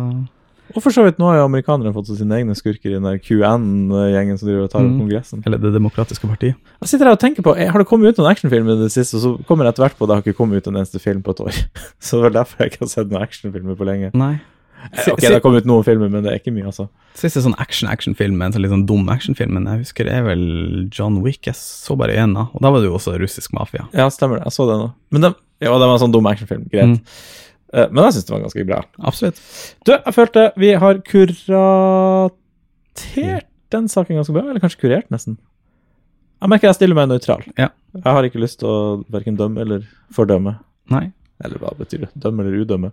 [0.72, 3.18] Og for så vidt, nå har jo amerikanerne fått sine egne skurker i den der
[3.20, 5.00] QN-gjengen som driver og tar opp Mm.
[5.02, 5.42] Kongressen.
[5.46, 6.56] Eller Det demokratiske partiet.
[6.80, 8.90] Jeg sitter her og tenker på, eh, Har det kommet ut noen actionfilm i det
[8.90, 10.76] siste, og så kommer jeg etter hvert på at det har ikke kommet ut en
[10.80, 11.54] eneste film på et år.
[12.00, 14.10] Så det var derfor jeg ikke har sett noen actionfilmer på lenge.
[14.14, 14.40] Nei.
[14.92, 16.88] S Ok, det har kommet ut noen filmer, men det er ikke mye, altså.
[17.14, 20.88] Siste sånn action-actionfilm, en sånn litt sånn dum actionfilm, men jeg husker det er vel
[20.92, 21.46] John Wick.
[21.46, 22.48] Jeg så bare én, da.
[22.52, 23.86] Og da var det jo også russisk mafia.
[23.96, 24.44] Ja, stemmer det.
[24.44, 24.92] Jeg så det nå.
[25.10, 25.34] Men det,
[25.64, 26.68] ja, det var en sånn dum actionfilm.
[26.68, 26.84] Greit.
[26.84, 27.00] Mm.
[27.74, 28.78] Eh, Men jeg syns det var ganske bra.
[29.10, 29.40] Absolutt.
[29.86, 32.38] Du, jeg følte vi har kuratert
[33.74, 34.44] den saken ganske bra.
[34.46, 35.36] Eller kanskje kurert, nesten.
[36.44, 37.42] Jeg merker jeg stiller meg nøytral.
[37.58, 37.70] Ja.
[37.96, 38.78] Jeg har ikke lyst til å
[39.12, 40.58] verken dømme eller fordømme.
[40.92, 41.06] Nei.
[41.44, 42.10] Eller hva betyr det?
[42.20, 42.90] Dømme eller udømme?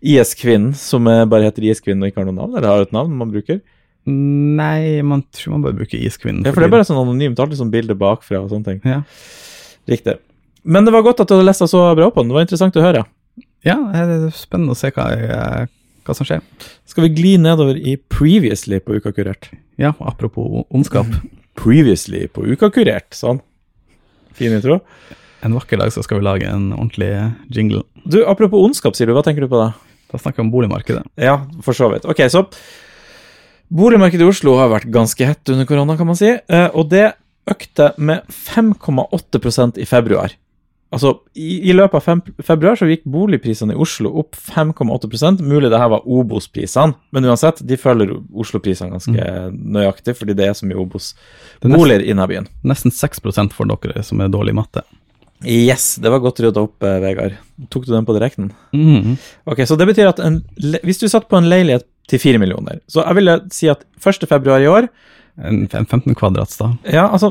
[0.00, 3.30] IS-kvinnen, som bare heter IS-kvinnen og ikke har noe navn, eller har et navn man
[3.30, 3.60] bruker?
[4.08, 6.42] Nei, man tror man bare bruker IS-kvinnen.
[6.46, 8.80] Ja, for det er bare sånn anonymt, alltid sånn bilde bakfra og sånne ting.
[8.88, 9.02] Ja,
[9.90, 10.16] Riktig.
[10.62, 12.44] Men det var godt at du hadde lest deg så bra på den, det var
[12.44, 13.04] interessant å høre.
[13.66, 15.66] Ja det er spennende å se hva, eh,
[16.06, 16.40] hva som skjer.
[16.88, 19.50] Skal vi gli nedover i Previously på Uka Kurert?
[19.80, 21.06] Ja, apropos ondskap.
[21.60, 23.42] Previously på Uka Kurert, sånn.
[24.38, 24.80] Fin intro.
[25.44, 27.10] En vakker dag så skal vi lage en ordentlig
[27.52, 27.82] jingle.
[28.04, 29.70] Du, apropos ondskap, sier du, hva tenker du på da?
[30.12, 31.04] Da snakker vi om boligmarkedet.
[31.20, 32.04] Ja, for så vidt.
[32.08, 32.46] Ok, så
[33.70, 36.32] Boligmarkedet i Oslo har vært ganske hett under korona, kan man si.
[36.34, 37.12] eh, Og det
[37.46, 40.34] økte med 5,8% i februar.
[40.90, 45.70] Altså, i, i løpet av fem, februar så gikk boligprisene i Oslo opp 5,8% Mulig
[45.70, 50.66] det her var Obos-prisene, men uansett, de følger Oslo-prisene ganske nøyaktig, fordi det er så
[50.66, 52.50] mye er Obos-boliger inne i byen.
[52.66, 53.22] Nesten 6
[53.54, 54.82] for dere som er dårlig i matte.
[55.46, 57.38] Yes, det var godt rydda opp, eh, Vegard.
[57.72, 58.50] Tok du den på direkten?
[58.76, 59.16] Mm.
[59.48, 60.42] Ok, så det betyr at en,
[60.84, 64.28] hvis du satt på en leilighet til 4 millioner, så jeg ville si at 1.
[64.28, 64.90] februar i år
[65.40, 66.66] En, en 15 kvadrats, da.
[66.84, 67.30] Ja, altså,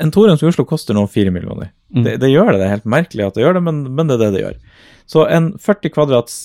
[0.00, 1.68] en Torens i Oslo koster nå 4 millioner.
[1.94, 2.02] Mm.
[2.06, 4.16] Det, det gjør det, det er helt merkelig at det gjør det, men, men det
[4.16, 4.56] er det det gjør.
[5.10, 6.38] Så en 40 kvadrats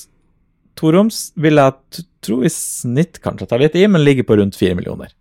[0.80, 4.78] toroms vil jeg tro i snitt kanskje ta litt i, men ligger på rundt 4
[4.78, 5.12] millioner.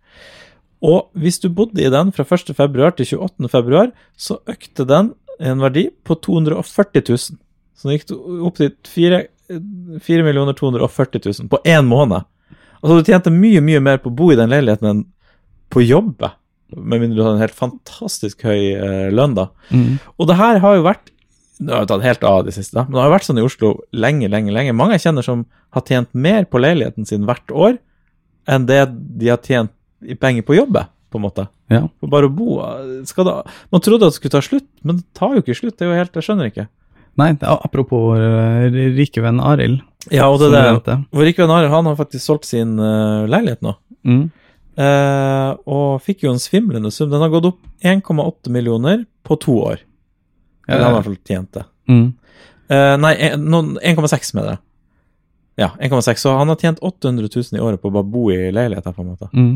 [0.85, 2.53] Og hvis du bodde i den fra 1.
[2.55, 3.49] februar til 28.
[3.51, 7.19] februar, så økte den en verdi på 240 000.
[7.19, 8.13] Så den gikk
[8.47, 9.21] opp til 4,
[10.03, 12.27] 4 millioner 240 000 på én måned.
[12.79, 15.05] Altså du tjente mye, mye mer på å bo i den leiligheten enn
[15.69, 16.38] på jobbet.
[16.75, 19.49] Med mindre du har en helt fantastisk høy eh, lønn, da.
[19.73, 19.97] Mm.
[20.17, 21.09] Og det her har jo vært
[21.59, 23.41] Det har jo tatt helt av det siste, da, men det har jo vært sånn
[23.41, 24.75] i Oslo lenge, lenge, lenge.
[24.77, 25.43] Mange jeg kjenner som
[25.75, 27.77] har tjent mer på leiligheten sin hvert år
[28.49, 28.79] enn det
[29.19, 31.45] de har tjent i penger på jobbet, på en måte.
[31.69, 31.83] Ja.
[31.99, 32.55] For bare å bo
[33.05, 33.33] skal da,
[33.73, 35.75] Man trodde at det skulle ta slutt, men det tar jo ikke slutt.
[35.77, 36.69] Det er jo helt, Jeg skjønner ikke.
[37.19, 39.81] Nei, apropos uh, rikevenn Arild.
[40.13, 41.01] Ja, og det der.
[41.11, 43.75] Vår rike Arild han har faktisk solgt sin uh, leilighet nå.
[44.07, 44.27] Mhm.
[44.79, 47.09] Eh, og fikk jo en svimlende sum.
[47.11, 49.83] Den har gått opp 1,8 millioner på to år.
[50.69, 51.65] Eller han har i hvert fall tjent det.
[51.89, 52.07] Mm.
[52.69, 54.57] Uh, nei, 1,6 med det.
[55.59, 56.21] Ja, 1,6.
[56.21, 58.93] Så han har tjent 800 000 i året på å bare bo i leilighet her,
[58.93, 59.29] på en måte.
[59.33, 59.55] Mm.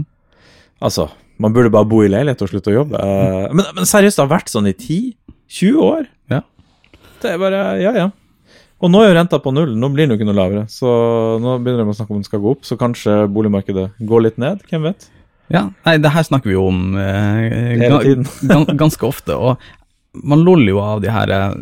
[0.83, 1.05] Altså,
[1.37, 2.97] man burde bare bo i leilighet og slutte å jobbe.
[2.97, 6.09] Uh, men, men seriøst, det har vært sånn i 10-20 år.
[6.33, 6.41] Ja.
[7.21, 8.09] Det er bare Ja, ja.
[8.83, 10.63] Og nå er jo renta på null, nå blir den jo ikke noe lavere.
[10.71, 10.87] Så
[11.39, 14.41] nå begynner de å snakke om den skal gå opp, så kanskje boligmarkedet går litt
[14.43, 15.07] ned, hvem vet?
[15.53, 18.67] Ja, nei, det her snakker vi jo om eh, Hele ga- tiden.
[18.83, 19.35] ganske ofte.
[19.39, 21.55] Og man loller jo av de her eh,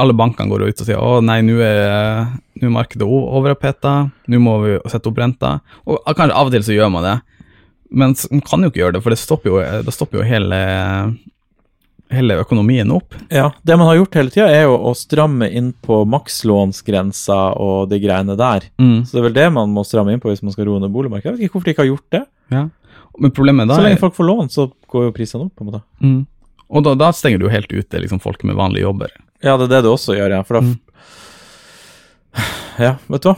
[0.00, 3.96] Alle bankene går ut og sier å nei, nå er, nå er markedet overoppheta,
[4.30, 5.56] nå må vi sette opp renta.
[5.86, 7.16] Og ah, kanskje av og til så gjør man det,
[7.92, 10.60] men man kan jo ikke gjøre det, for det stopper jo, det stopper jo hele,
[12.12, 13.16] hele økonomien opp.
[13.32, 17.88] Ja, det man har gjort hele tida, er jo å stramme inn på makslånsgrensa og
[17.90, 18.68] de greiene der.
[18.80, 19.02] Mm.
[19.06, 20.92] Så det er vel det man må stramme inn på hvis man skal roe ned
[20.94, 21.34] boligmarkedet.
[21.34, 22.22] Jeg vet ikke hvorfor de ikke har gjort det.
[22.52, 22.66] Ja.
[23.20, 25.64] Men problemet da Så lenge er folk får lån, så går jo prisene opp, på
[25.64, 25.82] en måte.
[26.04, 26.20] mm.
[26.72, 29.10] Og da, da stenger du jo helt ute liksom, folk med vanlige jobber.
[29.44, 30.44] Ja, det er det du også gjør, ja.
[30.48, 30.78] For da Mm.
[32.80, 33.36] Ja, vet du hva?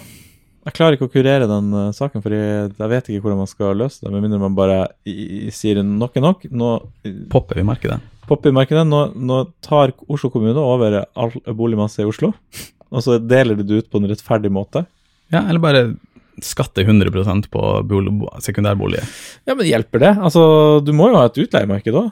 [0.64, 3.74] Jeg klarer ikke å kurere den uh, saken, for jeg, vet ikke hvordan man skal
[3.76, 4.12] løse det.
[4.14, 6.46] Med mindre man bare i, i, sier nok er nok.
[6.48, 6.70] Nå
[7.32, 7.98] Popper i markedet.
[8.30, 8.86] I markedet.
[8.88, 12.32] Nå, nå tar Oslo kommune over all boligmasse i Oslo.
[12.94, 14.84] Og så deler de det ut på en rettferdig måte.
[15.32, 15.84] Ja, eller bare
[16.42, 18.12] skatte 100% på bolig,
[18.42, 19.06] sekundærboliger.
[19.46, 20.12] Ja, men hjelper det?
[20.18, 22.10] Altså, du må jo ha et utleiemarked òg.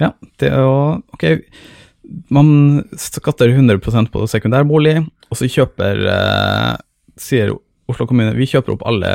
[0.00, 0.76] Ja, det er jo
[1.12, 1.26] Ok,
[2.32, 4.96] man skatter 100% på sekundærbolig,
[5.30, 6.72] og så kjøper eh,
[7.20, 7.52] Sier
[7.90, 9.10] Oslo kommune vi kjøper opp alle,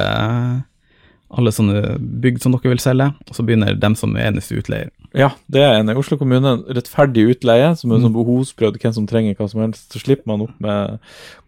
[1.34, 4.92] alle sånne bygg som dere vil selge, og så begynner dem som er eneste utleier.
[5.16, 6.58] Ja, det er en Oslo kommune.
[6.76, 8.04] Rettferdig utleie, som er Mm.
[8.04, 9.88] sånn behovsprøvd, hvem som trenger hva som helst.
[9.94, 11.00] Så slipper man opp med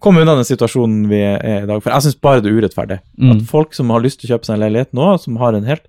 [0.02, 1.82] den situasjonen vi er i dag.
[1.84, 3.00] For jeg syns bare det er urettferdig.
[3.20, 3.32] Mm.
[3.36, 5.66] At folk som har lyst til å kjøpe seg en leilighet nå, som har en
[5.68, 5.84] helt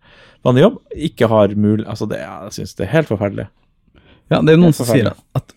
[0.44, 3.48] vanlig jobb, ikke har mulig Altså, det, jeg syns det er helt forferdelig.
[4.30, 5.54] Ja, det er noen som sier at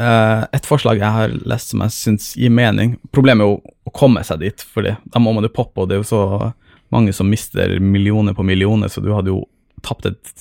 [0.00, 3.92] uh, et forslag jeg har lest som jeg syns gir mening Problemet er jo å
[3.94, 6.52] komme seg dit, for da må man jo poppe, og det er jo så
[6.90, 9.44] mange som mister millioner på millioner, så du hadde jo
[9.82, 10.32] tapt et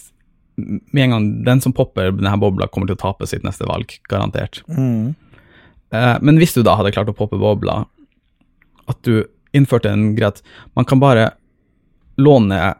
[0.92, 3.94] Med en gang den som popper denne bobla, kommer til å tape sitt neste valg,
[4.10, 4.62] garantert.
[5.92, 7.84] Eh, men hvis du da hadde klart å poppe bobla,
[8.90, 9.24] at du
[9.56, 10.44] innførte en greit
[10.78, 11.32] man kan bare
[12.22, 12.76] låne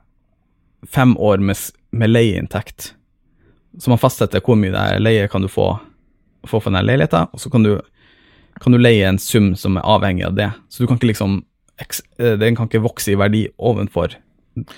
[0.90, 1.58] fem år med,
[1.92, 2.94] med leieinntekt,
[3.80, 5.72] så man fastsetter hvor mye det er leie kan du få,
[6.48, 7.76] få for den leiligheten, og så kan du,
[8.62, 10.50] kan du leie en sum som er avhengig av det.
[10.70, 11.44] Så du kan ikke liksom
[11.80, 14.18] eh, Den kan ikke vokse i verdi ovenfor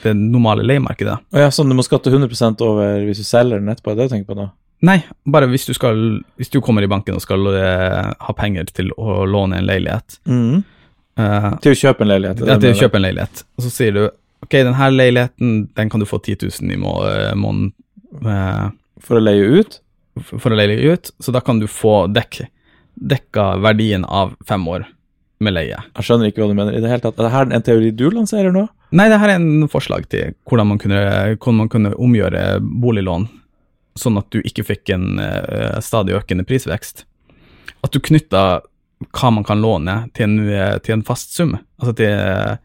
[0.04, 1.18] det normale leiemarkedet.
[1.38, 4.34] Ja, sånn du må skatte 100% over hvis du selger den etterpå, er det tenker
[4.34, 4.50] på da.
[4.82, 4.98] Nei,
[5.30, 6.00] bare hvis du, skal,
[6.42, 10.18] hvis du kommer i banken og skal uh, ha penger til å låne en leilighet.
[10.26, 10.64] Mm.
[11.20, 12.42] Uh, Til å kjøpe en leilighet.
[12.50, 13.44] ja, til å kjøpe en leilighet.
[13.60, 16.98] Og så sier du ok, denne leiligheten den kan du få 10 000 i må-
[17.06, 17.74] eh, måneden
[18.12, 18.68] Uh,
[19.00, 19.78] For å leie ut?
[20.20, 22.42] For, for å leie ut, så da kan du få dekk,
[23.00, 24.84] dekka verdien av fem år
[25.44, 25.78] med leie.
[25.78, 27.20] Jeg skjønner ikke hva du mener i det hele tatt.
[27.20, 28.66] Er det her en teori du lanserer nå?
[28.98, 31.02] Nei, det her er en forslag til hvordan man kunne,
[31.38, 33.30] hvordan man kunne omgjøre boliglån
[34.00, 37.06] sånn at du ikke fikk en uh, stadig økende prisvekst.
[37.82, 38.62] At du knytta
[39.18, 42.60] hva man kan låne til en, eh, til en fast sum, altså til,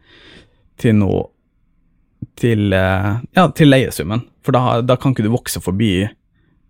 [0.76, 1.22] til noe
[2.36, 4.26] til, uh, ja, til leiesummen.
[4.44, 6.12] For da, da kan ikke du vokse forbi eh,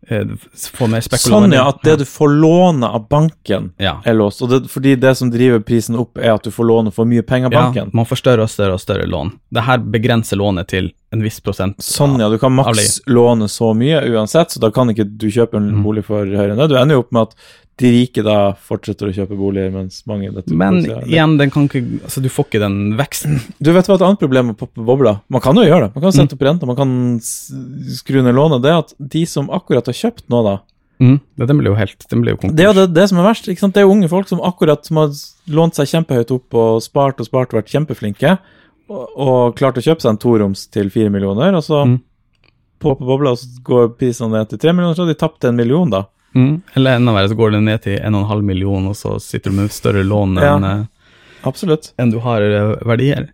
[0.09, 1.49] få mer spekulasjon.
[1.49, 3.97] Sånn ja, at det du får låne av banken ja.
[4.05, 4.43] er låst.
[4.45, 7.25] Og det, fordi det som driver prisen opp, er at du får låne for mye
[7.27, 7.91] penger av ja, banken.
[7.97, 9.35] man får større og større og større lån.
[9.51, 11.79] Det her begrenser lånet til en viss prosent.
[11.83, 15.55] Sånn ja, du kan maks låne så mye uansett, så da kan ikke du kjøpe
[15.61, 15.83] en Mm.
[15.85, 16.69] bolig for høyere enn det.
[16.69, 17.35] Du ender jo opp med at
[17.79, 21.83] de rike da fortsetter å kjøpe boliger, mens mange Men ja, igjen, den kan ikke,
[22.05, 23.39] altså, du får ikke den veksten.
[23.63, 25.21] Du vet hva et annet problem med bobler?
[25.29, 25.95] Man kan jo gjøre det.
[25.95, 28.63] Man kan sette opp renta, man kan skru ned lånet.
[28.65, 30.57] Det er at de som akkurat har kjøpt nå, da
[30.99, 31.21] Mm.
[31.37, 32.57] Det, den blir jo helt den blir jo konkurs.
[32.57, 33.45] Det er jo det, det som er verst.
[33.53, 33.75] ikke sant?
[33.77, 35.11] Det er jo unge folk som akkurat som har
[35.53, 38.39] lånt seg kjempehøyt opp og spart og spart og vært kjempeflinke,
[38.89, 42.01] og, og klart å kjøpe seg en toroms til fire millioner, og så Mm.
[42.81, 45.89] popper bobla, og så går prisene ned til tre millioner, så de tapte en million,
[45.91, 46.05] da.
[46.35, 46.63] Mm.
[46.77, 49.71] Eller enda verre, så går det ned til 1,5 million, og så sitter du med
[49.73, 50.57] større lån Ja.
[50.57, 50.85] enn eh,
[51.45, 51.93] Absolutt.
[51.97, 53.31] du har eh, verdier.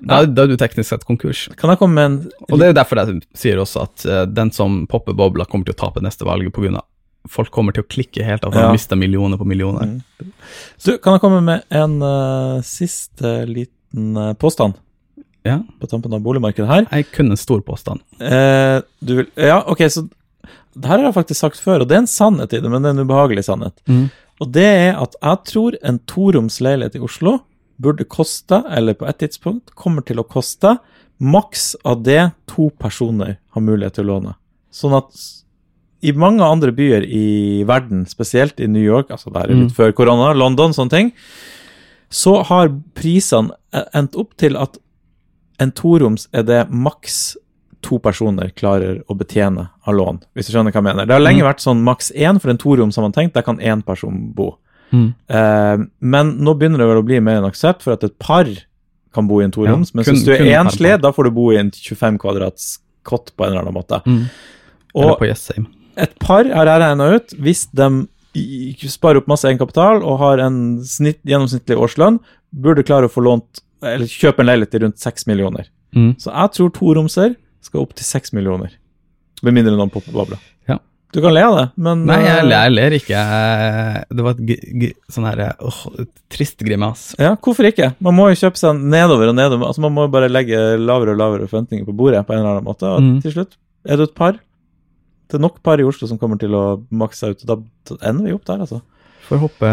[0.00, 1.48] Da, da er du teknisk sett konkurs.
[1.56, 4.50] Kan jeg komme med en Og det er derfor jeg sier også at uh, den
[4.52, 6.82] som popper bobla, kommer til å tape neste valg pga.
[7.28, 8.72] folk kommer til å klikke helt av at de Ja.
[8.72, 9.84] mista millioner på millioner.
[9.86, 10.32] Mm.
[10.78, 14.74] Så kan jeg komme med en uh, siste liten uh, påstand
[15.46, 16.86] Ja, på tampen av boligmarkedet her?
[16.90, 18.00] jeg kunne en stor påstand.
[18.20, 20.08] Eh, du vil Ja, ok, så
[20.76, 22.82] det her har jeg faktisk sagt før, og det er en sannhet i det, men
[22.82, 23.74] det er en ubehagelig sannhet.
[24.40, 27.40] Og det er at jeg tror en toroms leilighet i Oslo
[27.80, 30.76] burde koste, eller på et tidspunkt kommer til å koste,
[31.20, 34.34] maks av det to personer har mulighet til å låne.
[34.72, 35.10] Sånn at
[36.02, 39.76] i mange andre byer i verden, spesielt i New York, altså der er litt Mm.
[39.76, 41.12] før korona, London, sånne ting,
[42.10, 43.50] så har prisene
[43.92, 44.78] endt opp til at
[45.60, 47.36] en toroms er det maks
[47.82, 51.06] to personer klarer å betjene av lån, hvis du skjønner hva jeg mener.
[51.06, 51.48] Det har lenge Mm.
[51.48, 54.56] vært sånn maks én for en toroms, har man tenkt, der kan én person bo.
[54.92, 55.14] Mm.
[55.30, 58.44] Uh, men nå begynner det vel å bli mer en aksept for at et par
[59.14, 61.30] kan bo i en toroms, Ja, mens kun- hvis du er enslig, da får du
[61.30, 64.02] bo i en 25 kvadrats kott på en eller annen måte.
[64.04, 64.28] Mm.
[64.96, 65.66] Eller på Jessheim.
[65.96, 68.06] et par har jeg regna ut, hvis de
[68.88, 72.20] sparer opp masse egenkapital og har en snitt, gjennomsnittlig årslønn,
[72.54, 75.68] burde klare å få lånt, eller kjøpe en leilighet til rundt 6 millioner.
[75.96, 76.12] Mm.
[76.20, 78.70] Så jeg tror toromser skal opp til 6 millioner.
[79.42, 80.38] Med mindre noen popper bobler.
[80.68, 80.76] Ja.
[81.12, 83.22] Du kan le av det, men Nei, jeg, eh, jeg ler ikke.
[84.14, 85.80] Det var et sånn her åh,
[86.30, 87.08] trist grimas.
[87.18, 87.94] Ja, hvorfor ikke?
[88.04, 89.66] Man må jo kjøpe seg nedover og nedover.
[89.66, 92.60] Altså Man må jo bare legge lavere og lavere forventninger på bordet på en eller
[92.60, 92.86] annen måte.
[92.86, 93.18] Og Mm.
[93.24, 93.56] til slutt
[93.88, 94.38] er du et par.
[95.30, 97.42] Det er nok par i Oslo som kommer til å makse seg ut.
[97.42, 98.80] og Da da ender vi opp der, altså.
[99.28, 99.68] Får håpe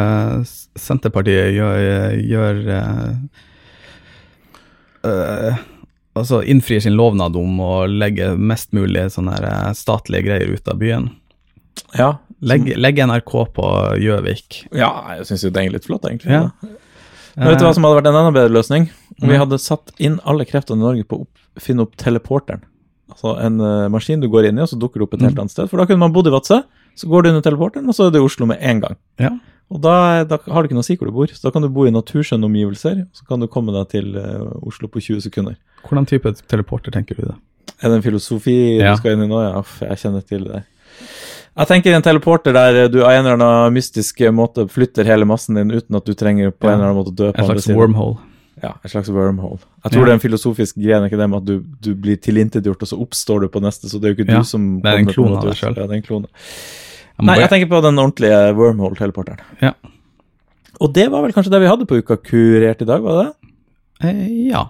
[0.78, 2.60] Senterpartiet gjør, gjør
[5.08, 5.66] eh, eh,
[6.18, 10.80] Altså innfrir sin lovnad om å legge mest mulig sånne eh, statlige greier ut av
[10.82, 11.12] byen.
[11.94, 12.08] Ja.
[12.42, 13.68] Legg, legg NRK på
[14.02, 14.64] Gjøvik.
[14.74, 16.34] Ja, jeg syns jo det er litt flott, egentlig.
[16.34, 16.48] Ja.
[17.38, 18.88] Men vet du hva som hadde vært en enda bedre løsning?
[19.22, 22.64] Om vi hadde satt inn alle kreftene i Norge på å finne opp teleporteren.
[23.14, 25.38] Altså en uh, maskin du går inn i, og så dukker det opp et helt
[25.38, 25.44] Mm.
[25.46, 25.70] annet sted.
[25.70, 26.64] For da kunne man bodd i Vadsø,
[26.98, 28.98] så går du under teleporteren, og så er du i Oslo med en gang.
[29.22, 29.36] Ja.
[29.70, 31.28] Og da, da har du ikke noe si hvor du bor.
[31.28, 34.46] Så da kan du bo i naturskjønne omgivelser, så kan du komme deg til eh,
[34.64, 35.58] Oslo på 20 sekunder.
[35.88, 37.36] Hvordan type teleporter tenker du det?
[37.84, 38.94] Er det en filosofi Ja.
[38.96, 39.42] du skal inn i nå?
[39.44, 40.64] Ja, jeg kjenner til det.
[41.58, 45.56] Jeg tenker en teleporter der du av en eller annen mystisk måte flytter hele massen
[45.58, 47.56] din uten at du trenger på en eller annen måte å dø på En andre
[47.58, 47.80] slags siden.
[47.82, 48.18] wormhole?
[48.64, 49.60] Ja, en slags wormhole.
[49.84, 50.06] Jeg tror Ja.
[50.06, 52.98] det er en filosofisk greie, ikke det med at du, du blir tilintetgjort, og så
[53.04, 55.06] oppstår du på neste, så det er jo ikke Ja, du som det er en
[55.12, 55.78] kommer på av deg selv.
[55.78, 56.28] Ja, det er en klone.
[57.18, 59.40] Jeg Nei, jeg tenker på den ordentlige wormhole-teleporteren.
[59.64, 59.72] Ja.
[60.84, 63.24] Og det var vel kanskje det vi hadde på Uka kurert i dag, var det
[63.26, 63.54] det?
[64.06, 64.68] Eh, ja.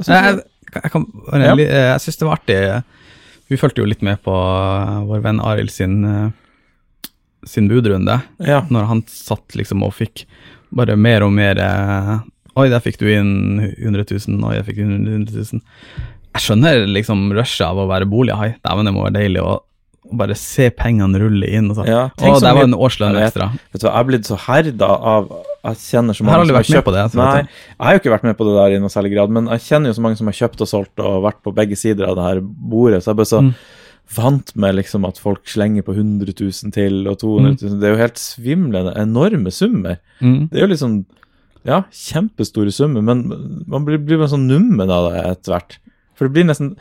[0.00, 0.38] Jeg Jeg,
[0.82, 1.54] jeg, kan, jeg, Ja.
[1.92, 2.84] jeg syns det var artig.
[3.52, 7.10] Vi fulgte jo litt med på eh, vår venn Arild sin, eh,
[7.44, 8.62] sin budrunde, Ja.
[8.70, 10.24] når han satt liksom og fikk
[10.72, 12.18] bare mer og mer eh,
[12.56, 15.60] Oi, der fikk du inn 100 000, oi, jeg fikk inn 100 000.
[16.36, 18.52] Jeg skjønner liksom rushet av å være bolighai.
[18.62, 19.56] Dæven, det må være deilig å,
[20.04, 21.70] å bare se pengene rulle inn.
[21.72, 21.84] Og så.
[21.88, 23.50] Ja, Å, der var en årslønn ekstra.
[23.72, 25.30] Vet du hva, jeg er blitt så herda av
[25.64, 27.46] Jeg kjenner så Jeg mange har aldri som har med på det, Nei, jeg.
[27.78, 29.64] jeg har jo ikke vært med på det der i noe særlig grad, men jeg
[29.64, 32.18] kjenner jo så mange som har kjøpt og solgt og vært på begge sider av
[32.18, 33.54] det her bordet, så jeg bare så Mm.
[34.14, 37.80] vant med liksom at folk slenger på 100 000 til og 200 000.
[37.80, 39.96] Det er jo helt svimlende enorme summer.
[40.20, 40.50] Mm.
[40.52, 40.98] Det er jo liksom
[41.64, 43.24] ja, kjempestore summer, men
[43.66, 45.78] man blir, blir sånn nummen av det etter hvert.
[46.14, 46.74] For det blir nesten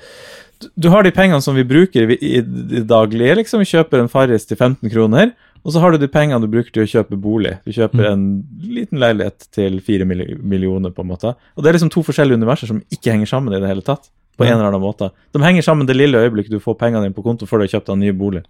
[0.80, 3.60] du- har de pengene som vi bruker i, i, i daglige, liksom.
[3.64, 5.32] Vi kjøper en Farris til 15 kroner,
[5.64, 7.58] og så har du de pengene du bruker til å kjøpe bolig.
[7.66, 8.24] Du kjøper en
[8.62, 11.36] liten leilighet til fire millioner, på en måte.
[11.56, 14.10] Og det er liksom to forskjellige universer som ikke henger sammen i det hele tatt.
[14.38, 15.12] På en eller annen måte.
[15.32, 17.76] De henger sammen det lille øyeblikket du får pengene dine på konto før du har
[17.76, 18.44] kjøpt deg en ny bolig.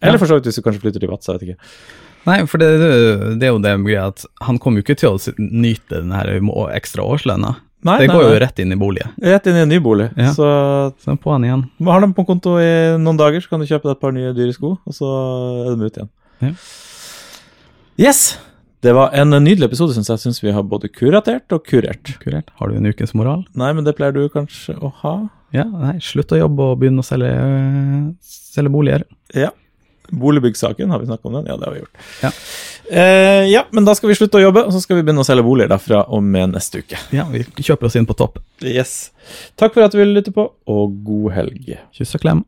[0.00, 0.18] Eller Ja.
[0.18, 1.68] for så vidt hvis du kanskje flytter til Vadsø, jeg vet ikke.
[2.26, 2.68] Nei, for det,
[3.38, 6.10] det er jo det med greia at han kommer jo ikke til å nyte den
[6.12, 6.30] her
[6.74, 7.56] ekstra årslønna.
[7.86, 8.38] Nei, Det nei, går jo nei.
[8.42, 9.04] rett inn i bolig.
[9.22, 10.08] Rett inn i en ny bolig.
[10.18, 10.32] Ja.
[10.34, 10.48] Så
[10.98, 11.62] Så på den igjen.
[11.86, 14.32] Har dem på konto i noen dager, så kan du kjøpe deg et par nye
[14.34, 15.06] dyre sko, og så
[15.70, 16.10] er de ute igjen.
[16.42, 16.52] Ja.
[18.08, 18.38] Yes!
[18.80, 20.20] Det var en nydelig episode, syns jeg.
[20.22, 22.12] Syns vi har både kuratert og kurert.
[22.22, 22.50] Kurert.
[22.60, 23.40] Har du en ukens moral?
[23.58, 25.14] Nei, men det pleier du kanskje å ha?
[25.54, 27.32] Ja, nei, slutt å jobbe og begynne å selge,
[28.22, 29.02] selge boliger.
[29.34, 29.50] Ja.
[30.14, 31.48] Boligbyggsaken, har vi snakket om den?
[31.50, 31.98] Ja, det har vi gjort.
[32.22, 32.30] Ja.
[32.90, 35.28] Eh, ja, men da skal vi slutte å jobbe, og så skal vi begynne å
[35.28, 37.00] selge boliger derfra og med neste uke.
[37.14, 38.40] Ja, vi kjøper oss inn på topp.
[38.64, 39.10] Yes.
[39.60, 41.74] Takk for at du ville lytte på, og god helg.
[41.96, 42.44] Kyss og klem.